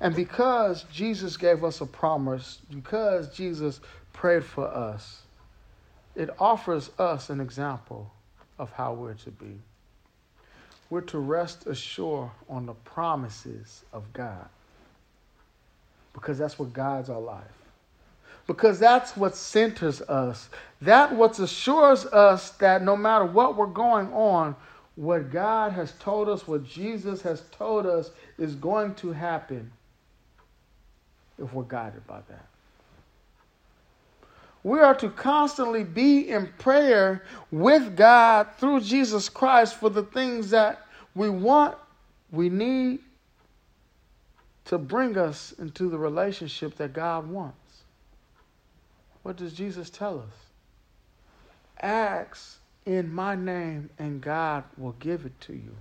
And 0.00 0.14
because 0.14 0.84
Jesus 0.92 1.36
gave 1.36 1.64
us 1.64 1.80
a 1.80 1.86
promise, 1.86 2.58
because 2.70 3.34
Jesus 3.34 3.80
prayed 4.12 4.44
for 4.44 4.66
us, 4.66 5.22
it 6.14 6.30
offers 6.38 6.90
us 6.98 7.30
an 7.30 7.40
example 7.40 8.10
of 8.58 8.72
how 8.72 8.94
we're 8.94 9.14
to 9.14 9.30
be. 9.30 9.58
We're 10.88 11.02
to 11.02 11.18
rest 11.18 11.66
assured 11.66 12.30
on 12.48 12.66
the 12.66 12.74
promises 12.74 13.84
of 13.92 14.12
God 14.12 14.48
because 16.16 16.38
that's 16.38 16.58
what 16.58 16.72
guides 16.72 17.10
our 17.10 17.20
life. 17.20 17.44
Because 18.46 18.78
that's 18.78 19.16
what 19.16 19.36
centers 19.36 20.00
us. 20.02 20.48
That 20.80 21.14
what 21.14 21.38
assures 21.38 22.06
us 22.06 22.50
that 22.52 22.82
no 22.82 22.96
matter 22.96 23.26
what 23.26 23.56
we're 23.56 23.66
going 23.66 24.12
on, 24.12 24.54
what 24.94 25.30
God 25.30 25.72
has 25.72 25.92
told 25.98 26.28
us, 26.28 26.46
what 26.46 26.64
Jesus 26.64 27.20
has 27.22 27.42
told 27.50 27.86
us 27.86 28.10
is 28.38 28.54
going 28.54 28.94
to 28.96 29.12
happen 29.12 29.70
if 31.38 31.52
we're 31.52 31.64
guided 31.64 32.06
by 32.06 32.20
that. 32.28 32.46
We 34.62 34.80
are 34.80 34.94
to 34.96 35.10
constantly 35.10 35.84
be 35.84 36.28
in 36.28 36.48
prayer 36.58 37.22
with 37.52 37.96
God 37.96 38.48
through 38.58 38.80
Jesus 38.80 39.28
Christ 39.28 39.78
for 39.78 39.90
the 39.90 40.02
things 40.02 40.50
that 40.50 40.86
we 41.14 41.30
want, 41.30 41.76
we 42.32 42.48
need 42.48 42.98
to 44.64 44.78
bring 44.78 45.16
us 45.16 45.52
into 45.58 45.88
the 45.88 45.96
relationship 45.96 46.76
that 46.76 46.92
God 46.92 47.28
wants. 47.28 47.56
What 49.22 49.36
does 49.36 49.52
Jesus 49.52 49.88
tell 49.88 50.18
us? 50.18 50.34
Ask 51.80 52.58
in 52.84 53.12
my 53.12 53.34
name, 53.34 53.90
and 53.98 54.20
God 54.20 54.64
will 54.76 54.94
give 54.98 55.26
it 55.26 55.40
to 55.42 55.52
you. 55.52 55.74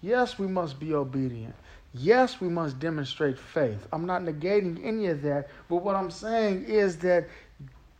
Yes, 0.00 0.38
we 0.38 0.46
must 0.46 0.80
be 0.80 0.94
obedient. 0.94 1.54
Yes, 1.94 2.40
we 2.40 2.48
must 2.48 2.78
demonstrate 2.78 3.38
faith. 3.38 3.86
I'm 3.92 4.06
not 4.06 4.22
negating 4.22 4.82
any 4.84 5.06
of 5.06 5.22
that, 5.22 5.48
but 5.68 5.76
what 5.76 5.94
I'm 5.94 6.10
saying 6.10 6.64
is 6.64 6.96
that 6.98 7.28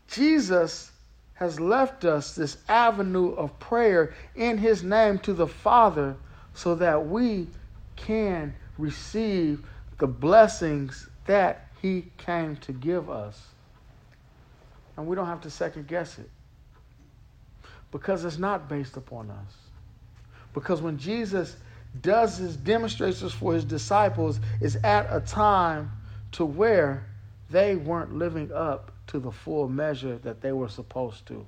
Jesus 0.09 0.93
has 1.35 1.61
left 1.61 2.05
us 2.05 2.35
this 2.35 2.59
avenue 2.69 3.35
of 3.35 3.59
prayer 3.59 4.15
in 4.35 4.57
his 4.57 4.83
name 4.83 5.19
to 5.19 5.35
the 5.35 5.47
Father 5.47 6.17
so 6.55 6.75
that 6.77 7.07
we 7.07 7.49
can 7.97 8.55
receive 8.79 9.67
the 9.99 10.07
blessings 10.07 11.09
that 11.27 11.69
he 11.81 12.07
came 12.17 12.57
to 12.57 12.73
give 12.73 13.11
us. 13.11 13.47
And 14.97 15.07
we 15.07 15.17
don't 15.17 15.27
have 15.27 15.41
to 15.43 15.51
second 15.51 15.87
guess 15.87 16.19
it 16.19 16.31
because 17.91 18.25
it's 18.25 18.39
not 18.39 18.69
based 18.69 18.97
upon 18.97 19.31
us. 19.31 19.55
Because 20.55 20.81
when 20.83 20.99
Jesus 20.99 21.57
does 22.01 22.39
his 22.39 22.57
demonstrations 22.57 23.33
for 23.33 23.53
his 23.53 23.65
disciples 23.65 24.41
is 24.61 24.77
at 24.77 25.07
a 25.11 25.21
time 25.21 25.91
to 26.33 26.45
where 26.45 27.07
they 27.51 27.77
weren't 27.77 28.17
living 28.17 28.51
up 28.53 28.91
to 29.09 29.19
the 29.19 29.31
full 29.31 29.69
measure 29.69 30.17
that 30.19 30.41
they 30.41 30.53
were 30.53 30.69
supposed 30.69 31.27
to. 31.27 31.47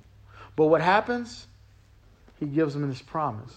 But 0.55 0.67
what 0.67 0.81
happens? 0.81 1.47
He 2.39 2.45
gives 2.45 2.73
them 2.73 2.87
this 2.87 3.01
promise. 3.01 3.55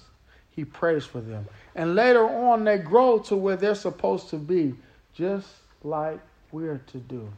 He 0.51 0.64
prays 0.64 1.05
for 1.05 1.20
them. 1.20 1.46
And 1.74 1.94
later 1.94 2.24
on, 2.24 2.64
they 2.64 2.79
grow 2.79 3.18
to 3.20 3.37
where 3.37 3.57
they're 3.57 3.74
supposed 3.74 4.31
to 4.31 4.37
be, 4.37 4.74
just 5.14 5.46
like 5.85 6.18
we're 6.51 6.81
to 6.88 6.98
do. 6.98 7.29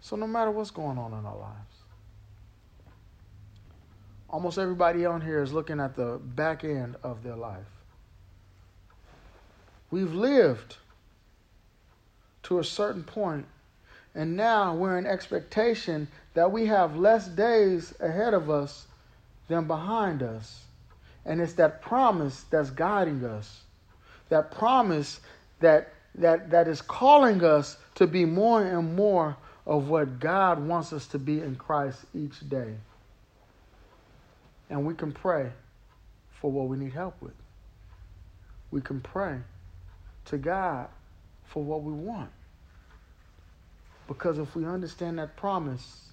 So, 0.00 0.16
no 0.16 0.26
matter 0.26 0.50
what's 0.50 0.70
going 0.70 0.96
on 0.96 1.12
in 1.12 1.26
our 1.26 1.36
lives, 1.36 1.74
almost 4.30 4.58
everybody 4.58 5.04
on 5.04 5.20
here 5.20 5.42
is 5.42 5.52
looking 5.52 5.78
at 5.78 5.94
the 5.94 6.18
back 6.18 6.64
end 6.64 6.96
of 7.02 7.22
their 7.22 7.36
life. 7.36 7.66
We've 9.90 10.12
lived 10.12 10.76
to 12.44 12.58
a 12.58 12.64
certain 12.64 13.04
point 13.04 13.46
And 14.14 14.36
now 14.36 14.74
we're 14.74 14.98
in 14.98 15.06
expectation 15.06 16.08
that 16.34 16.50
we 16.50 16.66
have 16.66 16.96
less 16.96 17.28
days 17.28 17.94
ahead 18.00 18.34
of 18.34 18.50
us 18.50 18.86
than 19.48 19.66
behind 19.66 20.22
us. 20.22 20.64
And 21.24 21.40
it's 21.40 21.54
that 21.54 21.82
promise 21.82 22.44
that's 22.50 22.70
guiding 22.70 23.24
us. 23.24 23.62
That 24.30 24.50
promise 24.52 25.20
that 25.60 25.92
that 26.16 26.50
that 26.50 26.68
is 26.68 26.82
calling 26.82 27.44
us 27.44 27.78
to 27.96 28.06
be 28.06 28.24
more 28.24 28.64
and 28.64 28.96
more 28.96 29.36
of 29.66 29.88
what 29.88 30.18
God 30.20 30.60
wants 30.66 30.92
us 30.92 31.06
to 31.08 31.18
be 31.18 31.40
in 31.40 31.56
Christ 31.56 32.00
each 32.14 32.48
day. 32.48 32.74
And 34.70 34.84
we 34.86 34.94
can 34.94 35.12
pray 35.12 35.50
for 36.40 36.50
what 36.50 36.68
we 36.68 36.76
need 36.78 36.92
help 36.92 37.16
with. 37.22 37.34
We 38.70 38.80
can 38.80 39.00
pray 39.00 39.38
to 40.28 40.38
God 40.38 40.88
for 41.44 41.62
what 41.62 41.82
we 41.82 41.92
want. 41.92 42.30
Because 44.06 44.38
if 44.38 44.54
we 44.56 44.64
understand 44.64 45.18
that 45.18 45.36
promise, 45.36 46.10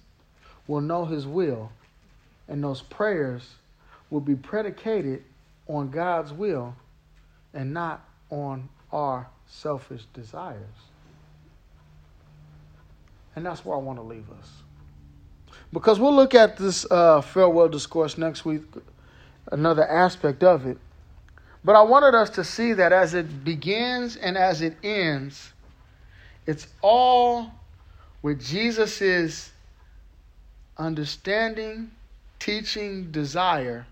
we'll 0.66 0.80
know 0.80 1.04
His 1.04 1.26
will, 1.26 1.70
and 2.48 2.62
those 2.62 2.82
prayers 2.82 3.54
will 4.10 4.20
be 4.20 4.34
predicated 4.34 5.24
on 5.66 5.90
God's 5.90 6.32
will 6.32 6.74
and 7.54 7.72
not 7.72 8.04
on 8.30 8.68
our 8.92 9.26
selfish 9.46 10.04
desires. 10.12 10.60
And 13.34 13.44
that's 13.44 13.64
where 13.64 13.76
I 13.76 13.80
want 13.80 13.98
to 13.98 14.02
leave 14.02 14.30
us. 14.38 14.50
Because 15.72 15.98
we'll 15.98 16.14
look 16.14 16.34
at 16.34 16.56
this 16.56 16.86
uh, 16.90 17.20
farewell 17.20 17.68
discourse 17.68 18.16
next 18.16 18.44
week, 18.44 18.62
another 19.52 19.86
aspect 19.86 20.42
of 20.44 20.66
it. 20.66 20.78
But 21.66 21.74
I 21.74 21.82
wanted 21.82 22.14
us 22.14 22.30
to 22.30 22.44
see 22.44 22.74
that 22.74 22.92
as 22.92 23.12
it 23.12 23.42
begins 23.44 24.14
and 24.14 24.38
as 24.38 24.62
it 24.62 24.76
ends, 24.84 25.52
it's 26.46 26.68
all 26.80 27.50
with 28.22 28.40
Jesus' 28.40 29.50
understanding, 30.78 31.90
teaching, 32.38 33.10
desire 33.10 33.84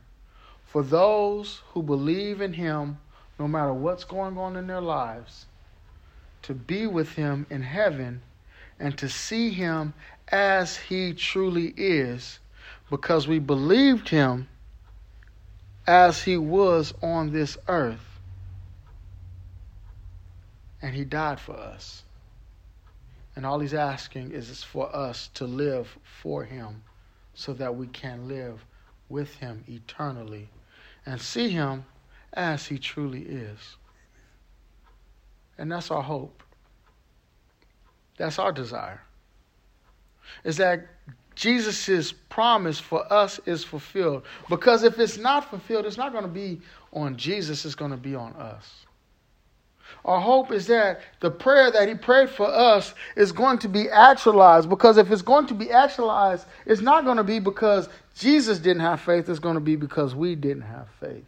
for 0.66 0.84
those 0.84 1.62
who 1.72 1.82
believe 1.82 2.40
in 2.40 2.52
Him, 2.52 2.96
no 3.40 3.48
matter 3.48 3.72
what's 3.72 4.04
going 4.04 4.38
on 4.38 4.54
in 4.54 4.68
their 4.68 4.80
lives, 4.80 5.46
to 6.42 6.54
be 6.54 6.86
with 6.86 7.14
Him 7.14 7.44
in 7.50 7.62
heaven 7.62 8.22
and 8.78 8.96
to 8.98 9.08
see 9.08 9.50
Him 9.50 9.94
as 10.28 10.76
He 10.76 11.12
truly 11.12 11.74
is 11.76 12.38
because 12.88 13.26
we 13.26 13.40
believed 13.40 14.10
Him 14.10 14.46
as 15.86 16.22
He 16.22 16.36
was 16.36 16.94
on 17.02 17.32
this 17.32 17.58
earth. 17.68 18.20
And 20.82 20.94
He 20.94 21.04
died 21.04 21.40
for 21.40 21.56
us. 21.56 22.02
And 23.36 23.44
all 23.44 23.60
He's 23.60 23.74
asking 23.74 24.32
is 24.32 24.62
for 24.62 24.94
us 24.94 25.28
to 25.34 25.44
live 25.44 25.96
for 26.02 26.44
Him 26.44 26.82
so 27.34 27.52
that 27.54 27.74
we 27.74 27.86
can 27.88 28.28
live 28.28 28.64
with 29.08 29.34
Him 29.36 29.64
eternally 29.68 30.48
and 31.04 31.20
see 31.20 31.50
Him 31.50 31.84
as 32.32 32.66
He 32.66 32.78
truly 32.78 33.22
is. 33.22 33.76
And 35.58 35.70
that's 35.70 35.90
our 35.90 36.02
hope. 36.02 36.42
That's 38.16 38.38
our 38.38 38.52
desire. 38.52 39.02
Is 40.44 40.56
that 40.58 40.86
Jesus' 41.34 42.12
promise 42.12 42.78
for 42.78 43.10
us 43.12 43.40
is 43.46 43.64
fulfilled. 43.64 44.22
Because 44.48 44.82
if 44.82 44.98
it's 44.98 45.18
not 45.18 45.50
fulfilled, 45.50 45.86
it's 45.86 45.96
not 45.96 46.12
going 46.12 46.24
to 46.24 46.28
be 46.28 46.60
on 46.92 47.16
Jesus, 47.16 47.64
it's 47.64 47.74
going 47.74 47.90
to 47.90 47.96
be 47.96 48.14
on 48.14 48.32
us. 48.34 48.84
Our 50.04 50.20
hope 50.20 50.52
is 50.52 50.66
that 50.66 51.00
the 51.20 51.30
prayer 51.30 51.70
that 51.70 51.88
he 51.88 51.94
prayed 51.94 52.28
for 52.28 52.46
us 52.46 52.94
is 53.16 53.32
going 53.32 53.58
to 53.58 53.68
be 53.68 53.88
actualized. 53.88 54.68
Because 54.68 54.98
if 54.98 55.10
it's 55.10 55.22
going 55.22 55.46
to 55.46 55.54
be 55.54 55.70
actualized, 55.70 56.46
it's 56.66 56.82
not 56.82 57.04
going 57.04 57.16
to 57.16 57.24
be 57.24 57.38
because 57.38 57.88
Jesus 58.16 58.58
didn't 58.58 58.82
have 58.82 59.00
faith, 59.00 59.28
it's 59.28 59.38
going 59.38 59.54
to 59.54 59.60
be 59.60 59.76
because 59.76 60.14
we 60.14 60.34
didn't 60.34 60.62
have 60.62 60.88
faith. 61.00 61.26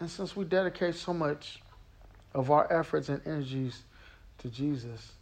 And 0.00 0.08
since 0.08 0.36
we 0.36 0.44
dedicate 0.44 0.94
so 0.94 1.12
much 1.12 1.60
of 2.34 2.50
our 2.50 2.70
efforts 2.72 3.08
and 3.08 3.26
energies 3.26 3.82
to 4.38 4.48
Jesus, 4.48 5.12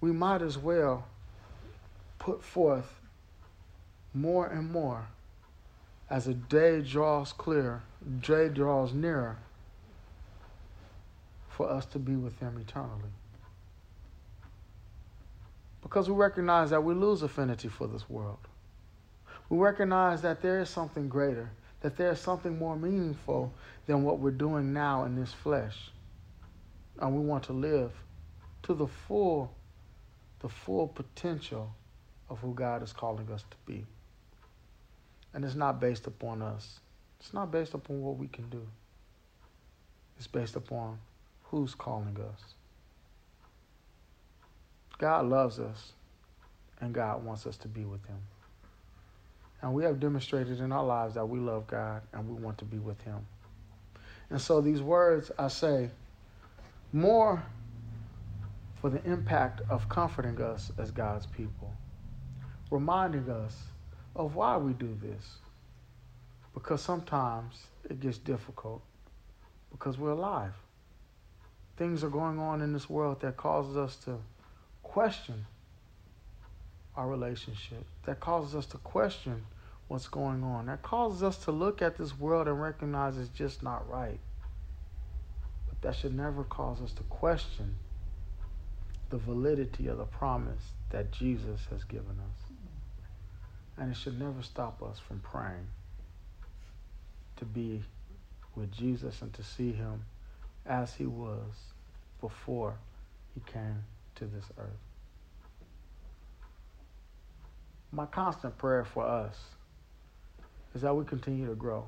we 0.00 0.12
might 0.12 0.42
as 0.42 0.56
well 0.56 1.06
put 2.18 2.42
forth 2.42 3.00
more 4.14 4.46
and 4.46 4.70
more 4.70 5.06
as 6.08 6.26
a 6.26 6.34
day 6.34 6.80
draws 6.80 7.32
clear, 7.32 7.82
day 8.20 8.48
draws 8.48 8.92
nearer 8.92 9.38
for 11.48 11.70
us 11.70 11.86
to 11.86 11.98
be 11.98 12.16
with 12.16 12.38
Him 12.40 12.58
eternally. 12.58 13.10
Because 15.82 16.08
we 16.08 16.14
recognize 16.14 16.70
that 16.70 16.82
we 16.82 16.94
lose 16.94 17.22
affinity 17.22 17.68
for 17.68 17.86
this 17.86 18.08
world. 18.10 18.38
We 19.48 19.58
recognize 19.58 20.22
that 20.22 20.42
there 20.42 20.60
is 20.60 20.68
something 20.68 21.08
greater, 21.08 21.50
that 21.80 21.96
there 21.96 22.10
is 22.12 22.20
something 22.20 22.58
more 22.58 22.76
meaningful 22.76 23.52
than 23.86 24.02
what 24.02 24.18
we're 24.18 24.30
doing 24.30 24.72
now 24.72 25.04
in 25.04 25.16
this 25.16 25.32
flesh. 25.32 25.90
And 26.98 27.14
we 27.14 27.24
want 27.24 27.44
to 27.44 27.52
live 27.52 27.92
to 28.64 28.74
the 28.74 28.86
full 28.86 29.52
the 30.40 30.48
full 30.48 30.88
potential 30.88 31.72
of 32.28 32.38
who 32.38 32.54
God 32.54 32.82
is 32.82 32.92
calling 32.92 33.30
us 33.30 33.44
to 33.50 33.56
be. 33.66 33.84
And 35.34 35.44
it's 35.44 35.54
not 35.54 35.80
based 35.80 36.06
upon 36.06 36.42
us. 36.42 36.80
It's 37.20 37.34
not 37.34 37.50
based 37.50 37.74
upon 37.74 38.02
what 38.02 38.16
we 38.16 38.26
can 38.28 38.48
do. 38.48 38.66
It's 40.16 40.26
based 40.26 40.56
upon 40.56 40.98
who's 41.44 41.74
calling 41.74 42.16
us. 42.16 42.54
God 44.98 45.26
loves 45.26 45.58
us, 45.58 45.92
and 46.80 46.92
God 46.92 47.24
wants 47.24 47.46
us 47.46 47.56
to 47.58 47.68
be 47.68 47.84
with 47.84 48.04
Him. 48.06 48.18
And 49.62 49.74
we 49.74 49.84
have 49.84 50.00
demonstrated 50.00 50.60
in 50.60 50.72
our 50.72 50.84
lives 50.84 51.14
that 51.14 51.26
we 51.26 51.38
love 51.38 51.66
God 51.66 52.02
and 52.12 52.28
we 52.28 52.42
want 52.42 52.58
to 52.58 52.64
be 52.64 52.78
with 52.78 53.00
Him. 53.02 53.26
And 54.30 54.40
so 54.40 54.60
these 54.60 54.80
words 54.80 55.30
I 55.38 55.48
say 55.48 55.90
more 56.92 57.42
for 58.80 58.88
the 58.88 59.04
impact 59.04 59.60
of 59.68 59.88
comforting 59.88 60.40
us 60.40 60.72
as 60.78 60.90
God's 60.90 61.26
people, 61.26 61.72
reminding 62.70 63.28
us 63.28 63.56
of 64.16 64.34
why 64.34 64.56
we 64.56 64.72
do 64.72 64.96
this. 65.02 65.36
Because 66.54 66.80
sometimes 66.80 67.66
it 67.88 68.00
gets 68.00 68.18
difficult 68.18 68.82
because 69.70 69.98
we're 69.98 70.10
alive. 70.10 70.54
Things 71.76 72.02
are 72.02 72.08
going 72.08 72.38
on 72.38 72.60
in 72.60 72.72
this 72.72 72.88
world 72.90 73.20
that 73.20 73.36
causes 73.36 73.76
us 73.76 73.96
to 74.04 74.18
question 74.82 75.46
our 76.96 77.08
relationship, 77.08 77.84
that 78.04 78.18
causes 78.20 78.54
us 78.54 78.66
to 78.66 78.78
question 78.78 79.44
what's 79.88 80.08
going 80.08 80.42
on, 80.42 80.66
that 80.66 80.82
causes 80.82 81.22
us 81.22 81.38
to 81.44 81.52
look 81.52 81.82
at 81.82 81.96
this 81.96 82.18
world 82.18 82.48
and 82.48 82.60
recognize 82.60 83.16
it's 83.16 83.28
just 83.30 83.62
not 83.62 83.88
right. 83.88 84.18
But 85.68 85.80
that 85.82 85.96
should 85.96 86.14
never 86.14 86.44
cause 86.44 86.82
us 86.82 86.92
to 86.92 87.02
question 87.04 87.76
the 89.10 89.18
validity 89.18 89.88
of 89.88 89.98
the 89.98 90.04
promise 90.04 90.62
that 90.90 91.10
Jesus 91.10 91.66
has 91.70 91.84
given 91.84 92.18
us. 92.18 92.52
And 93.76 93.90
it 93.90 93.96
should 93.96 94.18
never 94.18 94.42
stop 94.42 94.82
us 94.82 94.98
from 94.98 95.20
praying 95.20 95.66
to 97.36 97.44
be 97.44 97.82
with 98.54 98.70
Jesus 98.72 99.22
and 99.22 99.32
to 99.34 99.42
see 99.42 99.72
him 99.72 100.04
as 100.66 100.94
he 100.94 101.06
was 101.06 101.72
before 102.20 102.74
he 103.34 103.40
came 103.52 103.84
to 104.16 104.26
this 104.26 104.44
earth. 104.58 104.70
My 107.92 108.06
constant 108.06 108.56
prayer 108.58 108.84
for 108.84 109.04
us 109.04 109.36
is 110.74 110.82
that 110.82 110.94
we 110.94 111.04
continue 111.04 111.46
to 111.48 111.54
grow 111.54 111.86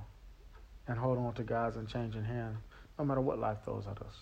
and 0.89 0.99
hold 0.99 1.19
on 1.19 1.35
to 1.35 1.45
God's 1.45 1.77
unchanging 1.77 2.25
hand 2.25 2.57
no 2.99 3.05
matter 3.05 3.21
what 3.21 3.39
life 3.39 3.59
throws 3.65 3.85
at 3.87 4.01
us. 4.03 4.17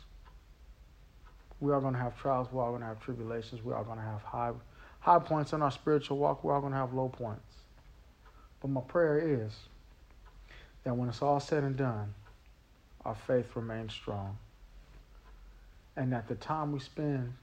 We 1.61 1.73
are 1.73 1.81
going 1.81 1.95
to 1.95 2.01
have 2.01 2.19
trials. 2.19 2.49
We 2.51 2.59
are 2.59 2.71
going 2.71 2.81
to 2.81 2.87
have 2.87 3.01
tribulations. 3.01 3.63
We 3.63 3.73
are 3.73 3.85
going 3.85 3.99
to 3.99 4.05
have 4.05 4.23
high, 4.23 4.53
high 5.01 5.19
points 5.19 5.53
in 5.53 5.61
our 5.63 5.71
spiritual 5.71 6.17
walk. 6.17 6.43
We 6.43 6.51
are 6.51 6.61
going 6.61 6.73
to 6.73 6.79
have 6.79 6.95
low 6.95 7.09
points. 7.09 7.55
But 8.61 8.69
my 8.69 8.81
prayer 8.81 9.19
is 9.19 9.53
that 10.85 10.97
when 10.97 11.09
it's 11.09 11.23
all 11.23 11.41
said 11.41 11.63
and 11.63 11.77
done, 11.77 12.15
our 13.05 13.15
faith 13.15 13.55
remains 13.55 13.93
strong. 13.93 14.39
And 15.97 16.13
that 16.13 16.29
the 16.29 16.35
time 16.37 16.73
we 16.73 16.79
spend 16.79 17.35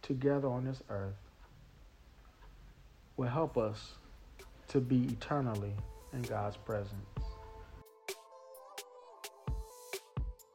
together 0.00 0.48
on 0.48 0.64
this 0.64 0.82
earth 0.88 1.14
will 3.16 3.28
help 3.28 3.58
us 3.58 3.92
to 4.68 4.80
be 4.80 5.04
eternally 5.04 5.74
in 6.12 6.22
God's 6.22 6.56
presence. 6.56 6.92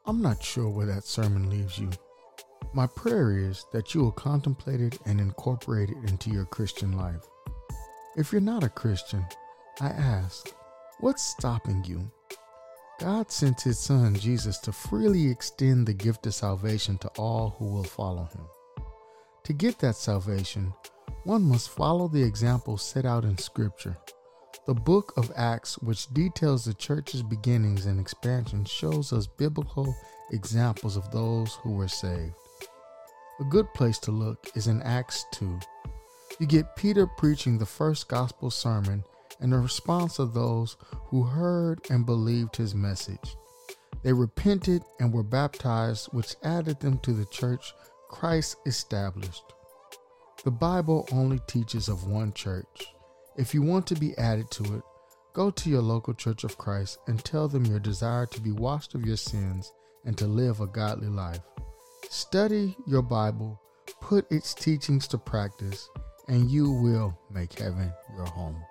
I'm 0.06 0.22
not 0.22 0.44
sure 0.44 0.70
where 0.70 0.88
that 0.88 1.04
sermon 1.04 1.50
leaves 1.50 1.78
you. 1.78 1.92
My 2.74 2.88
prayer 2.88 3.38
is 3.38 3.66
that 3.74 3.94
you 3.94 4.02
will 4.02 4.14
contemplate 4.14 4.80
it 4.80 4.98
and 5.06 5.20
incorporate 5.20 5.90
it 5.90 6.10
into 6.10 6.30
your 6.30 6.46
Christian 6.46 6.98
life. 6.98 7.22
If 8.16 8.32
you're 8.32 8.40
not 8.40 8.64
a 8.64 8.70
Christian, 8.70 9.26
I 9.82 9.88
ask, 9.88 10.54
what's 11.02 11.22
stopping 11.22 11.84
you? 11.84 12.10
God 13.02 13.30
sent 13.30 13.60
his 13.60 13.78
son 13.78 14.16
Jesus 14.16 14.58
to 14.60 14.72
freely 14.72 15.30
extend 15.30 15.86
the 15.86 15.94
gift 15.94 16.26
of 16.28 16.34
salvation 16.34 16.98
to 17.00 17.10
all 17.18 17.56
who 17.60 17.66
will 17.66 17.84
follow 17.84 18.24
him. 18.24 18.46
To 19.44 19.54
get 19.54 19.80
that 19.80 19.98
salvation, 19.98 20.74
one 21.26 21.44
must 21.44 21.72
follow 21.72 22.08
the 22.08 22.24
example 22.24 22.78
set 22.78 23.06
out 23.06 23.26
in 23.26 23.38
Scripture. 23.38 23.98
The 24.66 24.74
book 24.74 25.12
of 25.18 25.32
Acts, 25.36 25.78
which 25.80 26.08
details 26.14 26.64
the 26.64 26.74
church's 26.74 27.24
beginnings 27.24 27.86
and 27.86 28.00
expansion, 28.00 28.64
shows 28.64 29.12
us 29.12 29.28
biblical 29.28 29.94
examples 30.32 30.96
of 30.96 31.12
those 31.12 31.56
who 31.56 31.72
were 31.72 31.90
saved. 31.90 32.36
A 33.42 33.44
good 33.44 33.74
place 33.74 33.98
to 34.00 34.12
look 34.12 34.52
is 34.54 34.68
in 34.68 34.84
Acts 34.84 35.26
2. 35.32 35.60
You 36.40 36.46
get 36.46 36.76
Peter 36.76 37.08
preaching 37.08 37.58
the 37.58 37.66
first 37.66 38.08
gospel 38.08 38.52
sermon 38.52 39.04
and 39.40 39.52
the 39.52 39.58
response 39.58 40.20
of 40.20 40.36
those 40.36 40.78
who 41.06 41.24
heard 41.24 41.82
and 41.90 42.06
believed 42.06 42.56
his 42.56 42.76
message. 42.76 43.36
They 44.04 44.14
repented 44.14 44.84
and 45.00 45.12
were 45.12 45.24
baptized, 45.24 46.10
which 46.12 46.36
added 46.44 46.80
them 46.80 47.00
to 47.00 47.14
the 47.14 47.26
church 47.26 47.74
Christ 48.10 48.58
established. 48.68 49.54
The 50.44 50.52
Bible 50.52 51.08
only 51.12 51.40
teaches 51.48 51.88
of 51.88 52.06
one 52.06 52.34
church. 52.34 52.94
If 53.38 53.56
you 53.56 53.64
want 53.64 53.88
to 53.88 53.96
be 53.96 54.16
added 54.20 54.52
to 54.52 54.76
it, 54.76 54.84
go 55.34 55.50
to 55.50 55.70
your 55.70 55.82
local 55.82 56.14
church 56.14 56.44
of 56.44 56.60
Christ 56.60 57.00
and 57.08 57.26
tell 57.26 57.48
them 57.48 57.66
your 57.66 57.80
desire 57.80 58.28
to 58.28 58.40
be 58.40 58.52
washed 58.52 58.94
of 58.94 59.04
your 59.04 59.18
sins 59.18 59.74
and 60.06 60.16
to 60.20 60.28
live 60.28 60.62
a 60.62 60.68
godly 60.68 61.08
life. 61.10 61.42
Study 62.14 62.76
your 62.86 63.04
Bible, 63.04 63.58
put 64.02 64.30
its 64.30 64.54
teachings 64.54 65.08
to 65.08 65.18
practice, 65.18 65.90
and 66.28 66.52
you 66.52 66.70
will 66.70 67.18
make 67.34 67.58
heaven 67.58 67.90
your 68.18 68.26
home. 68.26 68.62